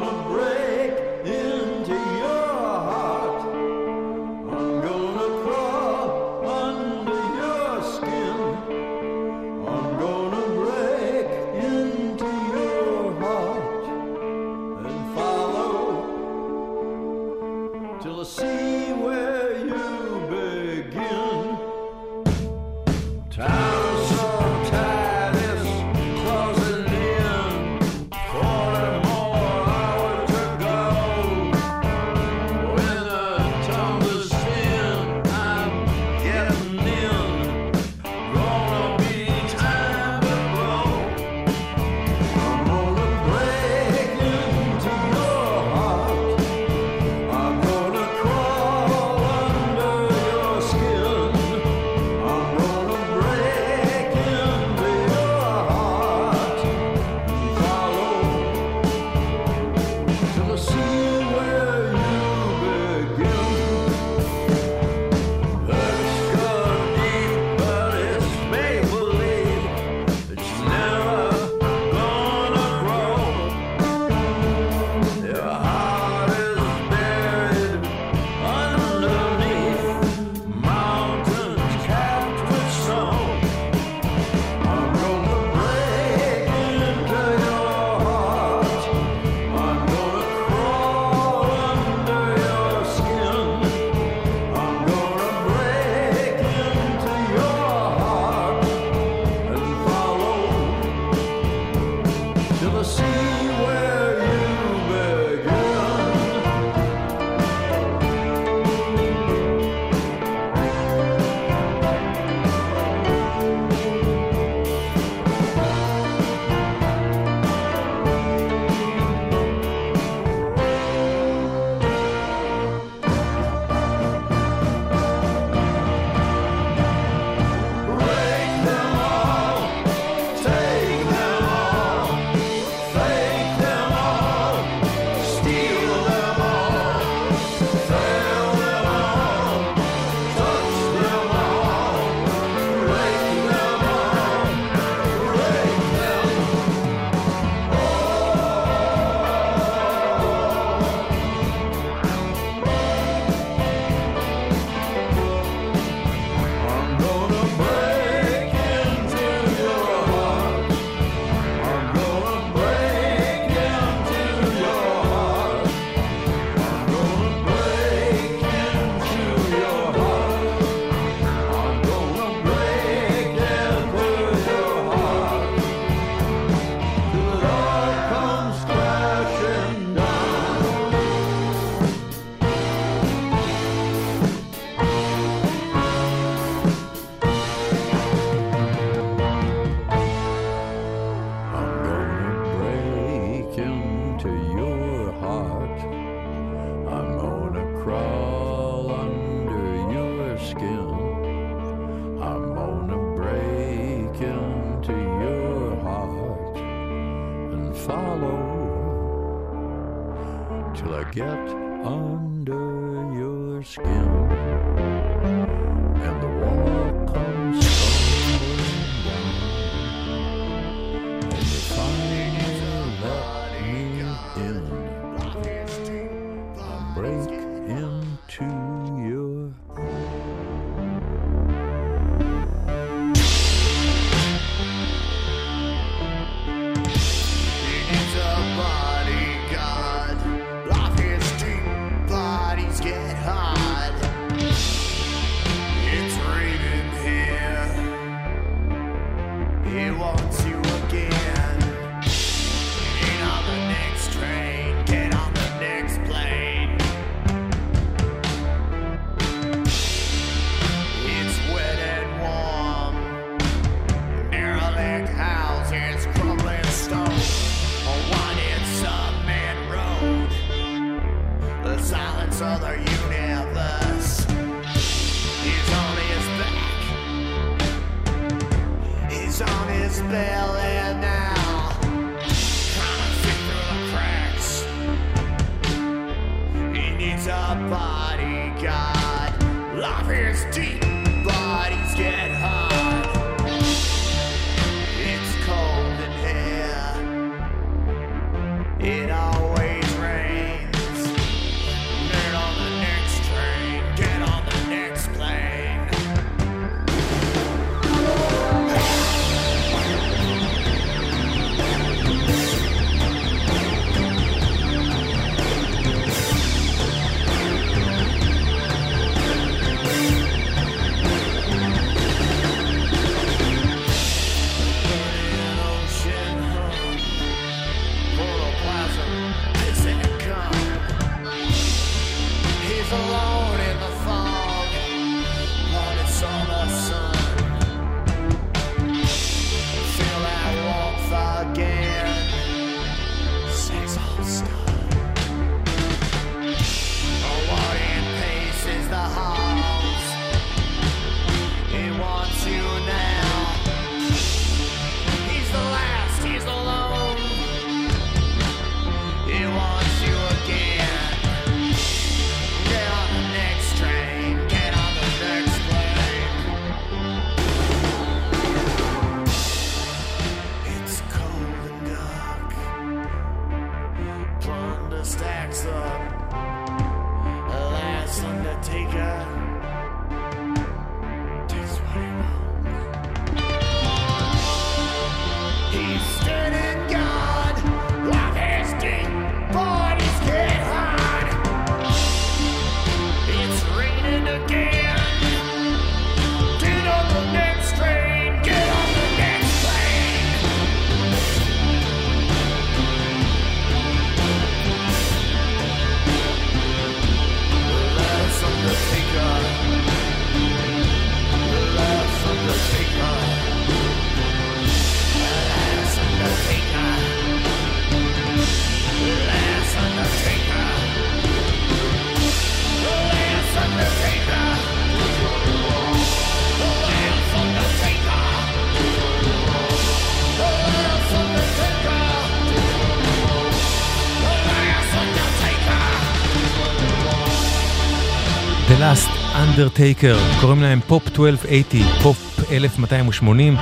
[439.51, 443.55] Undertaker, קוראים להם פופ 1280, פופ 1280,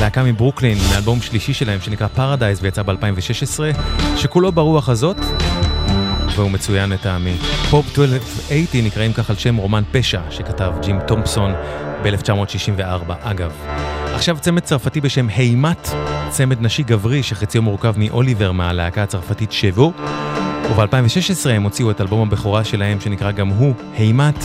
[0.00, 3.60] להקה מברוקלין, מאלבום שלישי שלהם שנקרא Paradise ויצא ב-2016,
[4.16, 5.16] שכולו ברוח הזאת,
[6.36, 7.34] והוא מצוין לטעמי.
[7.70, 11.52] פופ 1280 נקראים כך על שם רומן פשע שכתב ג'ים תומפסון
[12.02, 13.52] ב-1964, אגב.
[14.14, 15.88] עכשיו צמד צרפתי בשם הימת,
[16.28, 19.92] צמד נשי גברי שחציו מורכב מאוליבר מהלהקה הצרפתית שבו.
[20.70, 24.44] וב-2016 הם הוציאו את אלבום הבכורה שלהם שנקרא גם הוא, הימת,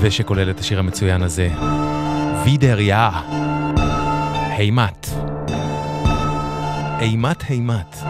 [0.00, 1.48] ושכולל את השיר המצוין הזה,
[2.44, 3.10] וידריה,
[4.50, 5.06] הימת.
[7.00, 8.09] אימת הימת.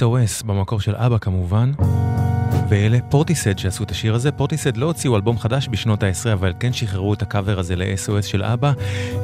[0.00, 1.72] SOS במקור של אבא כמובן,
[2.68, 4.32] ואלה פורטיסד שעשו את השיר הזה.
[4.32, 8.42] פורטיסד לא הוציאו אלבום חדש בשנות ה-10, אבל כן שחררו את הקאבר הזה ל-SOS של
[8.42, 8.72] אבא.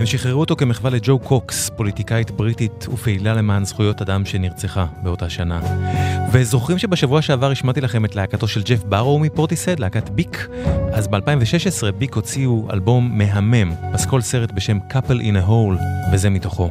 [0.01, 5.61] הם שחררו אותו כמחווה לג'ו קוקס, פוליטיקאית בריטית ופעילה למען זכויות אדם שנרצחה באותה שנה.
[6.33, 10.49] וזוכרים שבשבוע שעבר השמעתי לכם את להקתו של ג'ף בארו מפורטיסד, להקת ביק?
[10.93, 15.83] אז ב-2016 ביק הוציאו אלבום מהמם, פסקול סרט בשם Couple in a Hole,
[16.13, 16.71] וזה מתוכו.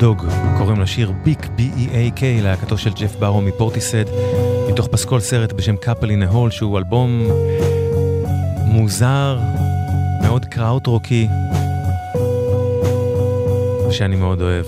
[0.00, 0.26] Egg Dog,
[0.58, 1.12] קוראים לשיר.
[1.24, 4.04] Beak, B-E-A-K, להקתו של ג'ף בארו מפורטיסהד,
[4.68, 7.26] מתוך פסקול סרט בשם Couple in a Hole, שהוא אלבום
[8.64, 9.38] מוזר,
[10.22, 11.28] מאוד קראוט רוקי,
[13.90, 14.66] שאני מאוד אוהב.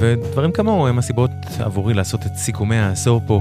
[0.00, 3.40] ודברים כמוהו הם הסיבות עבורי לעשות את סיכומי העשור פה.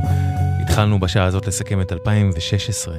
[0.61, 2.95] התחלנו בשעה הזאת לסכם את 2016.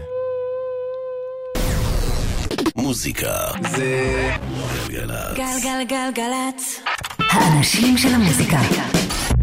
[2.77, 3.33] מוזיקה
[3.77, 4.17] זה
[4.89, 5.37] גלגלצ.
[5.37, 6.81] גלגלגלגלצ.
[7.37, 8.59] האנשים של המוזיקה.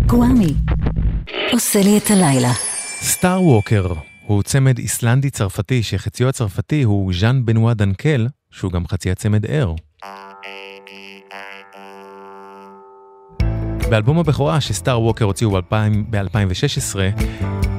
[0.05, 0.53] גוואמי.
[1.51, 2.51] עושה לי את הלילה.
[3.01, 3.93] סטאר ווקר
[4.27, 9.73] הוא צמד איסלנדי צרפתי שחציו הצרפתי הוא ז'אן בנואה דנקל, שהוא גם חצי הצמד אר.
[13.89, 16.95] באלבום הבכורה שסטאר ווקר הוציאו ב-2016,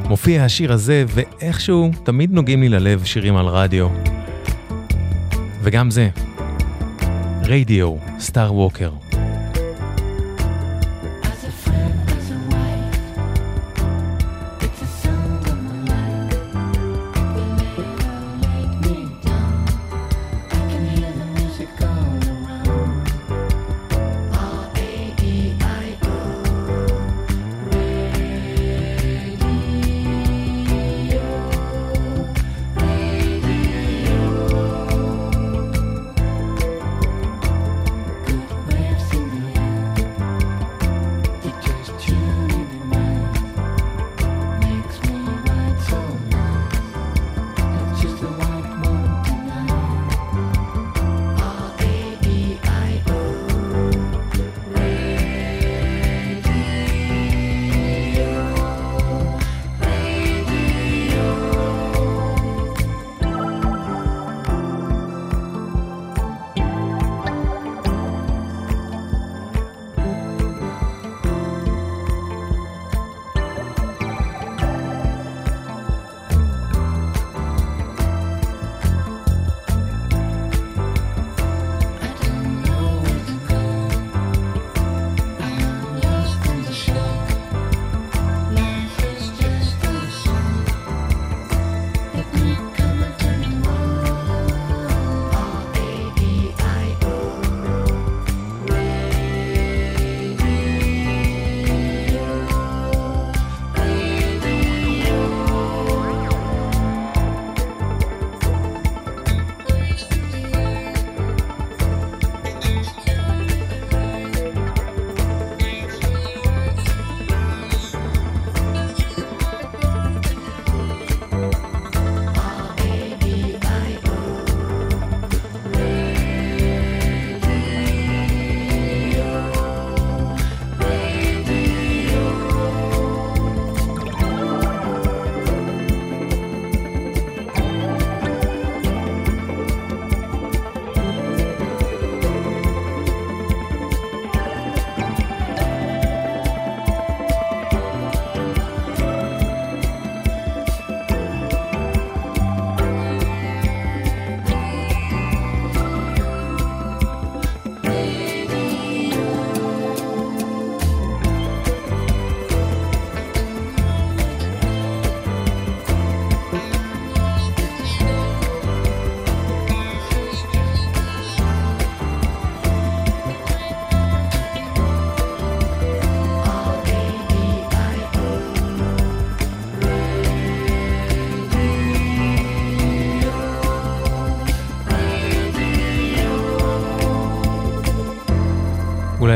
[0.09, 3.89] מופיע השיר הזה, ואיכשהו תמיד נוגעים לי ללב שירים על רדיו.
[5.63, 6.09] וגם זה,
[7.45, 9.04] רדיו, סטאר ווקר.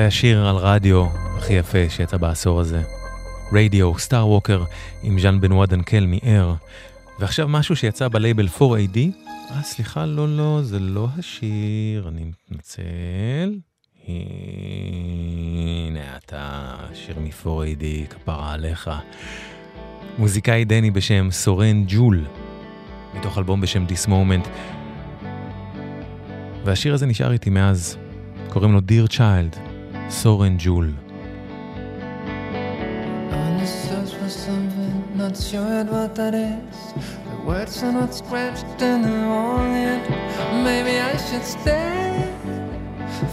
[0.08, 1.06] השיר על רדיו
[1.36, 2.82] הכי יפה שיצא בעשור הזה.
[3.52, 4.64] רדיו, סטאר ווקר
[5.02, 6.54] עם ז'אן בנואה דנקל מאר.
[7.18, 8.98] ועכשיו משהו שיצא בלייבל 4AD.
[9.50, 13.54] אה, סליחה, לא, לא, זה לא השיר, אני מתנצל.
[14.08, 18.90] הנה אתה, שיר מ-4AD, כפרה עליך.
[20.18, 22.24] מוזיקאי דני בשם סורן ג'ול,
[23.14, 24.48] מתוך אלבום בשם This Moment.
[26.64, 27.98] והשיר הזה נשאר איתי מאז,
[28.48, 29.67] קוראים לו Dear Child,
[30.19, 30.87] סורן ג'ול.
[33.41, 36.77] On the search for something, not sure what that is.
[37.29, 40.03] The words are not scratched in the wrong end.
[40.67, 42.31] Maybe I should stay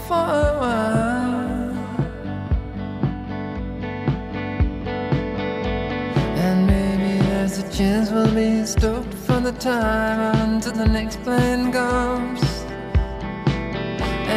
[0.07, 1.71] for a while.
[6.45, 11.65] And maybe there's a chance we'll be stoked for the time until the next plane
[11.79, 12.43] comes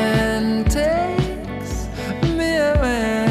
[0.07, 1.28] and takes
[2.60, 3.29] doing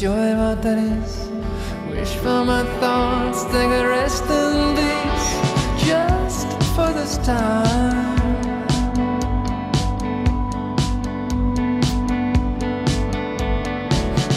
[0.00, 1.28] joy what that is.
[1.90, 5.28] Wish for my thoughts, take a rest in peace,
[5.86, 8.16] just for this time.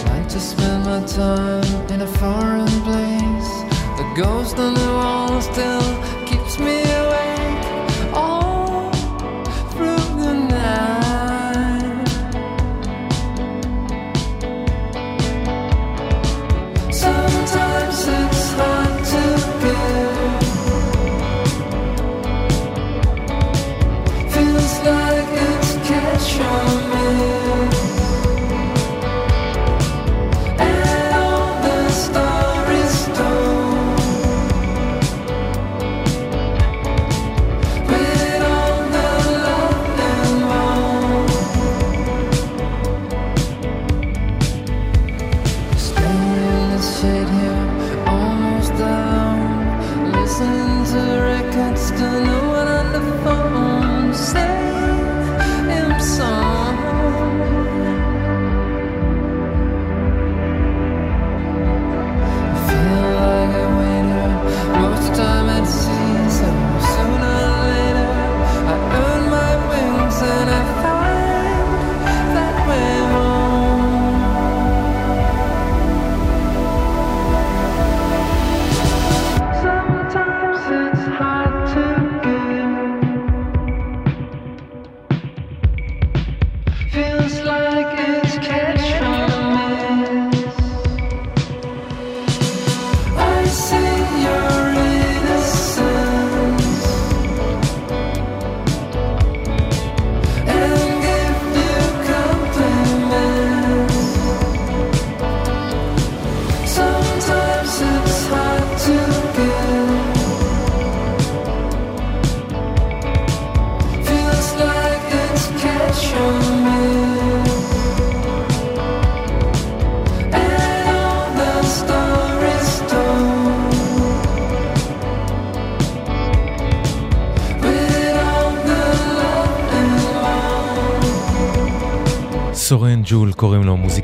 [0.10, 3.52] Like to spend my time in a foreign place,
[3.96, 6.03] the ghost on the wall still.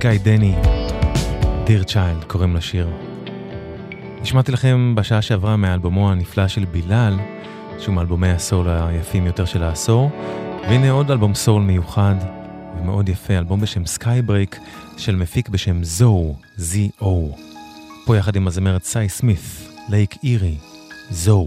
[0.03, 0.55] המוזיקאי דני,
[1.65, 2.89] Dear Child קוראים לשיר.
[4.21, 7.21] השמעתי לכם בשעה שעברה מאלבומו הנפלא של בילal,
[7.79, 10.09] שהוא מאלבומי הסול היפים יותר של העשור,
[10.61, 12.15] והנה עוד אלבום סול מיוחד
[12.81, 14.59] ומאוד יפה, אלבום בשם Skybreak
[14.97, 17.05] של מפיק בשם זו, Z-O,
[18.05, 19.39] פה יחד עם הזמרת סי סמית,
[19.89, 20.55] Lake Erie,
[21.09, 21.45] זו.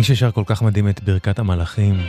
[0.00, 2.00] מי ששר כל כך מדהים את ברכת המלאכים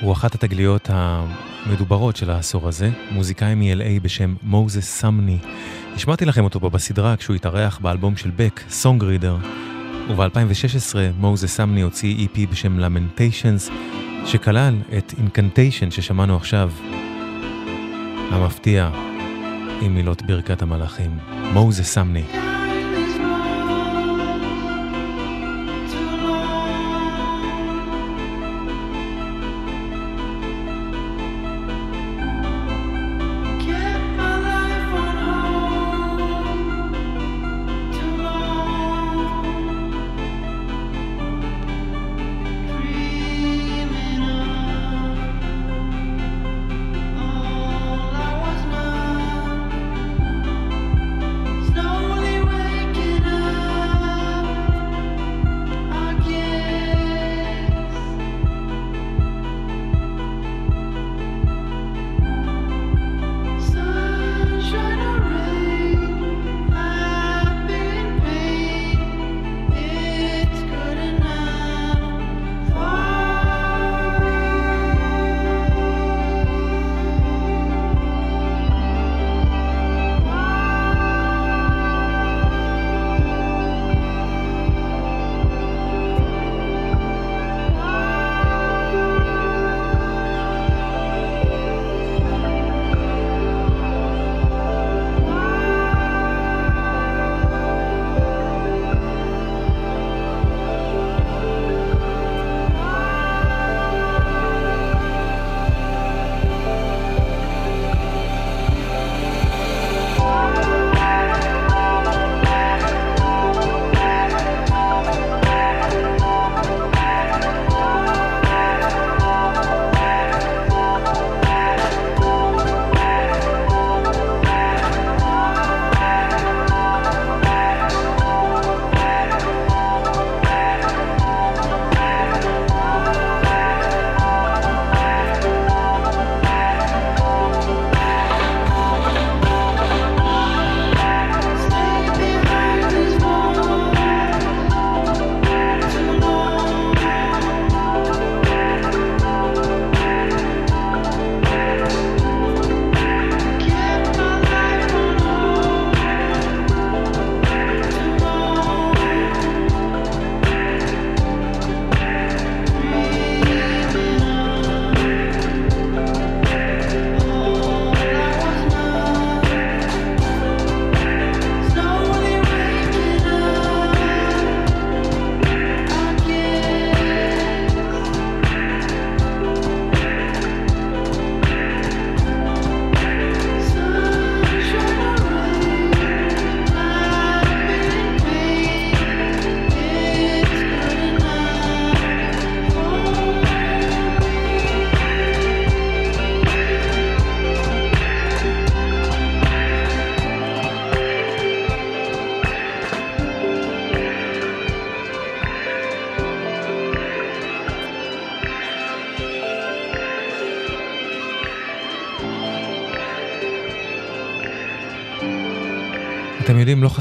[0.00, 5.38] הוא אחת התגליות המדוברות של העשור הזה, מוזיקאי מ-LA בשם מוזס סמני.
[5.94, 9.36] השמעתי לכם אותו פה בסדרה כשהוא התארח באלבום של בק, סונג רידר,
[10.10, 13.72] וב-2016 מוזס סמני הוציא EP בשם Lamentations,
[14.26, 16.70] שכלל את אינקנטיישן ששמענו עכשיו,
[18.30, 18.90] המפתיע
[19.80, 21.18] עם מילות ברכת המלאכים.
[21.52, 22.53] מוזס סמני.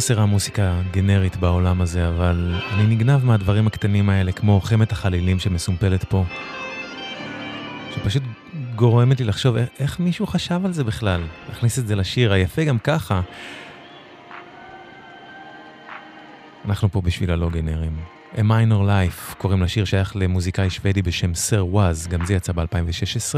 [0.04, 6.04] חסרה מוזיקה גנרית בעולם הזה, אבל אני נגנב מהדברים הקטנים האלה, כמו חמת החלילים שמסומפלת
[6.04, 6.24] פה,
[7.96, 8.24] שפשוט
[8.76, 12.64] גורמת לי לחשוב איך, איך מישהו חשב על זה בכלל, להכניס את זה לשיר, היפה
[12.64, 13.22] גם ככה.
[16.66, 17.98] אנחנו פה בשביל הלא גנרים.
[18.36, 23.36] A Minor Life, קוראים לשיר, שייך למוזיקאי שוודי בשם סר ווז, גם זה יצא ב-2016.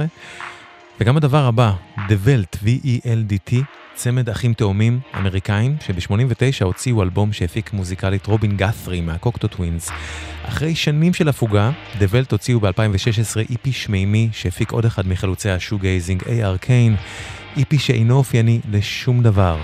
[1.00, 8.26] וגם הדבר הבא, The Veldt, V-E-L-D-T, צמד אחים תאומים אמריקאים, שב-89 הוציאו אלבום שהפיק מוזיקלית
[8.26, 9.90] רובין גת'רי מהקוקטו טווינס.
[10.44, 15.56] אחרי שנים של הפוגה, The Veldt הוציאו ב-2016 EP שמימי שהפיק עוד אחד מחלוצי ה
[15.56, 16.58] shoegazing, A.R.
[16.60, 16.96] Kane,
[17.58, 19.58] EP שאינו אופייני לשום דבר.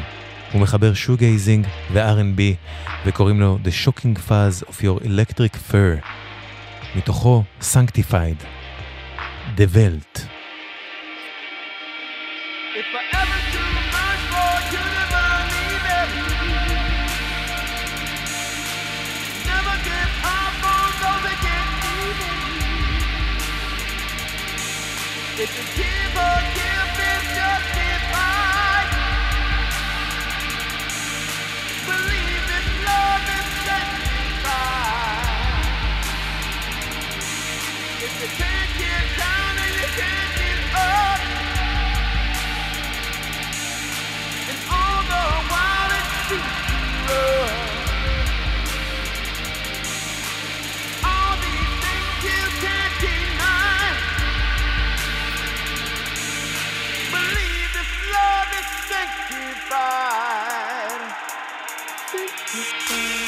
[0.51, 2.41] הוא מחבר shoegazing ו-R&B,
[3.05, 6.05] וקוראים לו The Shocking Fuzz of Your Electric Fur.
[6.95, 8.45] מתוכו Sanctified.
[9.57, 10.21] The Welt.
[12.73, 13.20] If I
[25.41, 28.89] If you keep or give is justified,
[31.87, 35.49] believe this love is sanctified.
[38.05, 41.21] If you can't get down and you can't get up.
[44.49, 47.50] And all the while it seems to
[62.89, 63.20] Bye.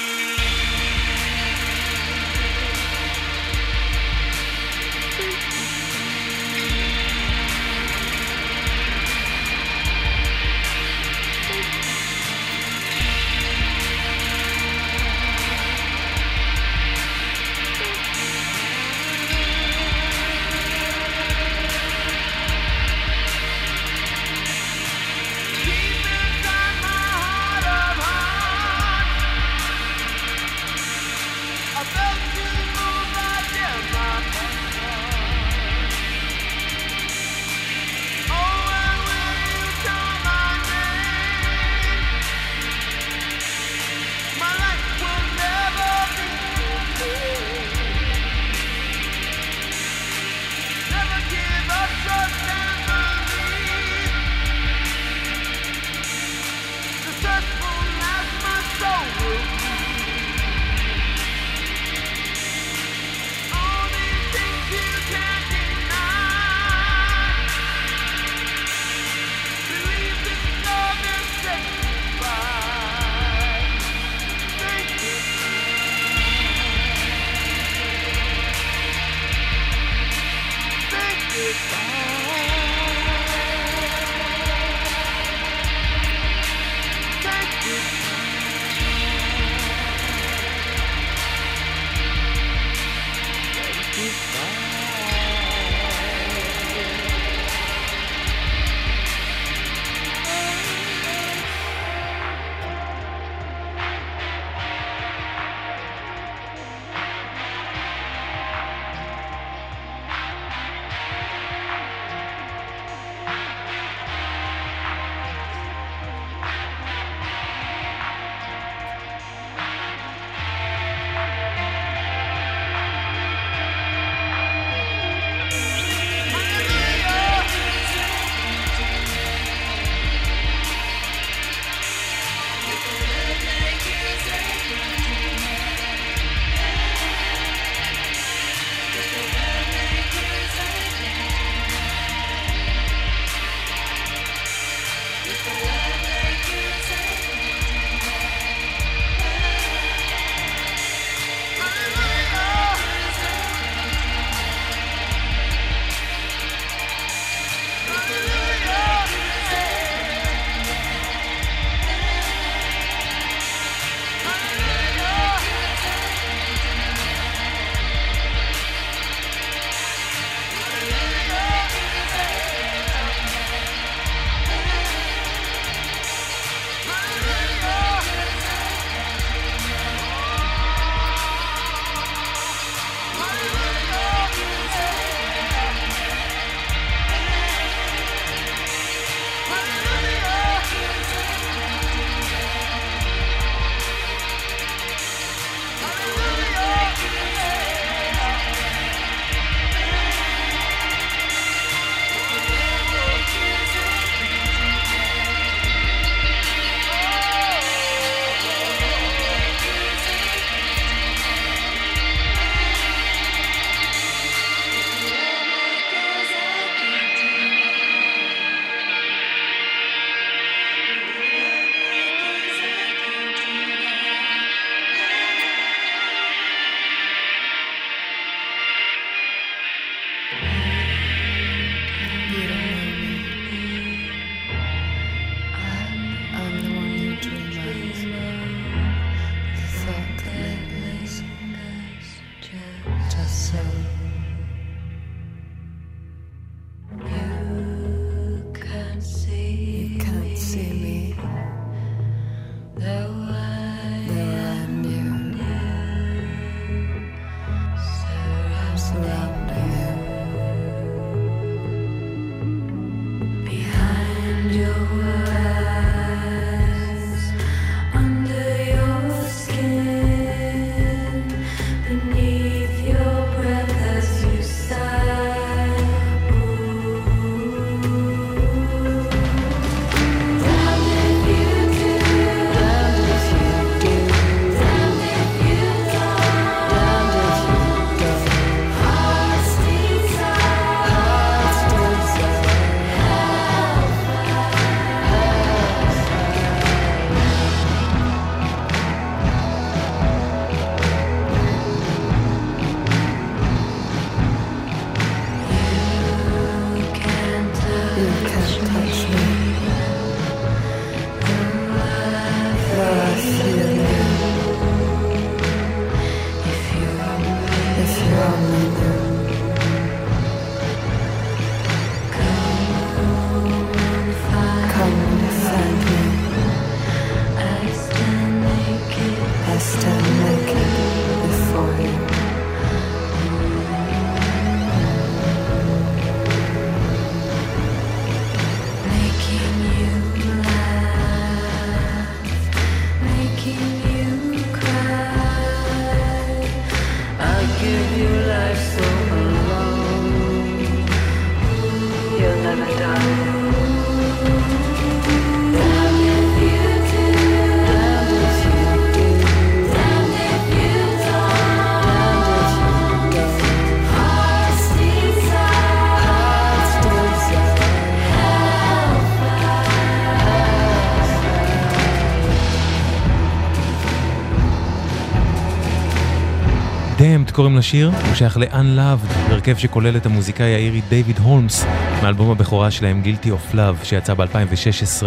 [377.44, 381.66] דאמפט קוראים לשיר, הוא שייך ל-Unloved, הרכב שכולל את המוזיקאי האירי דיוויד הולמס,
[382.04, 385.06] מאלבום הבכורה שלהם Guilty of Love, שיצא ב-2016.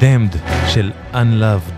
[0.00, 0.38] דאמפט
[0.68, 1.75] של Unloved.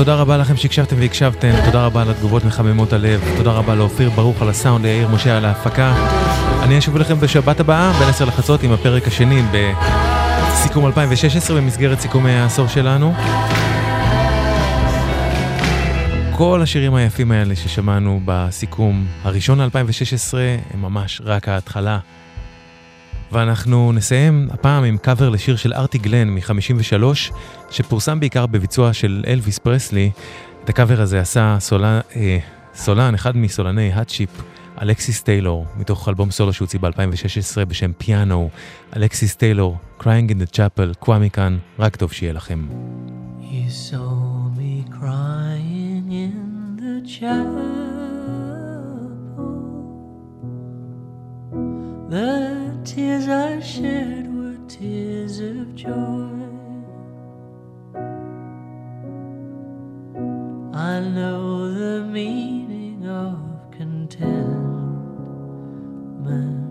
[0.00, 4.42] תודה רבה לכם שהקשבתם והקשבתם, תודה רבה על התגובות מחממות הלב, תודה רבה לאופיר ברוך
[4.42, 5.94] על הסאונד, ליאיר משה על ההפקה.
[6.62, 12.30] אני אשוב אליכם בשבת הבאה, בין 10 לחצות, עם הפרק השני בסיכום 2016 במסגרת סיכומי
[12.30, 13.14] העשור שלנו.
[16.36, 20.34] כל השירים היפים האלה ששמענו בסיכום הראשון ל-2016
[20.74, 21.98] הם ממש רק ההתחלה.
[23.32, 27.04] ואנחנו נסיים הפעם עם קאבר לשיר של ארטי גלן מ-53,
[27.70, 30.10] שפורסם בעיקר בביצוע של אלוויס פרסלי.
[30.64, 32.38] את הקאבר הזה עשה סולן, אה,
[32.74, 34.30] סולן אחד מסולני האטשיפ,
[34.82, 38.50] אלכסיס טיילור, מתוך אלבום סולו שהוציא ב-2016 בשם פיאנו.
[38.96, 42.66] אלכסיס טיילור, Crying in the Chapel, קוואמי כאן, רק טוב שיהיה לכם.
[43.40, 47.79] You saw me crying in the chapel.
[52.10, 56.26] The tears I shed were tears of joy.
[60.74, 63.38] I know the meaning of
[63.70, 66.69] contentment.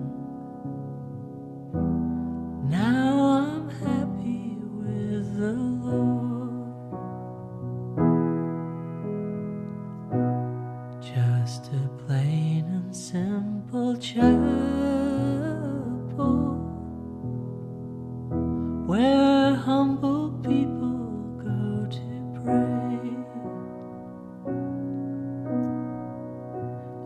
[18.90, 20.98] Where humble people
[21.38, 22.10] go to
[22.42, 23.00] pray.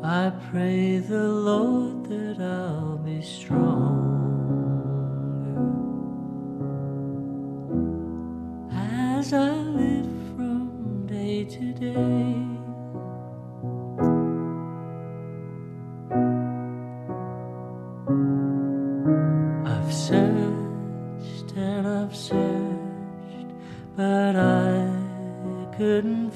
[0.01, 3.83] I pray the Lord that I'll be stronger
[8.71, 10.07] as I live
[10.37, 12.42] from day to day.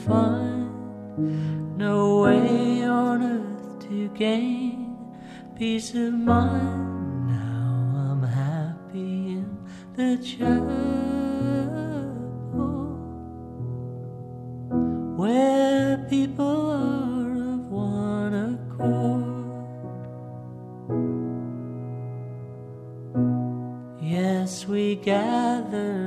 [0.08, 4.96] Find no way on earth to gain
[5.58, 7.28] peace of mind.
[7.28, 9.58] Now I'm happy in
[9.96, 10.66] the chapel
[15.18, 19.34] where people are of one accord.
[24.02, 26.07] Yes, we gather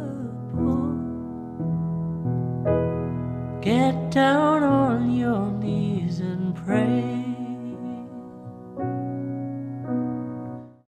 [3.61, 7.20] Get down on your knees and pray.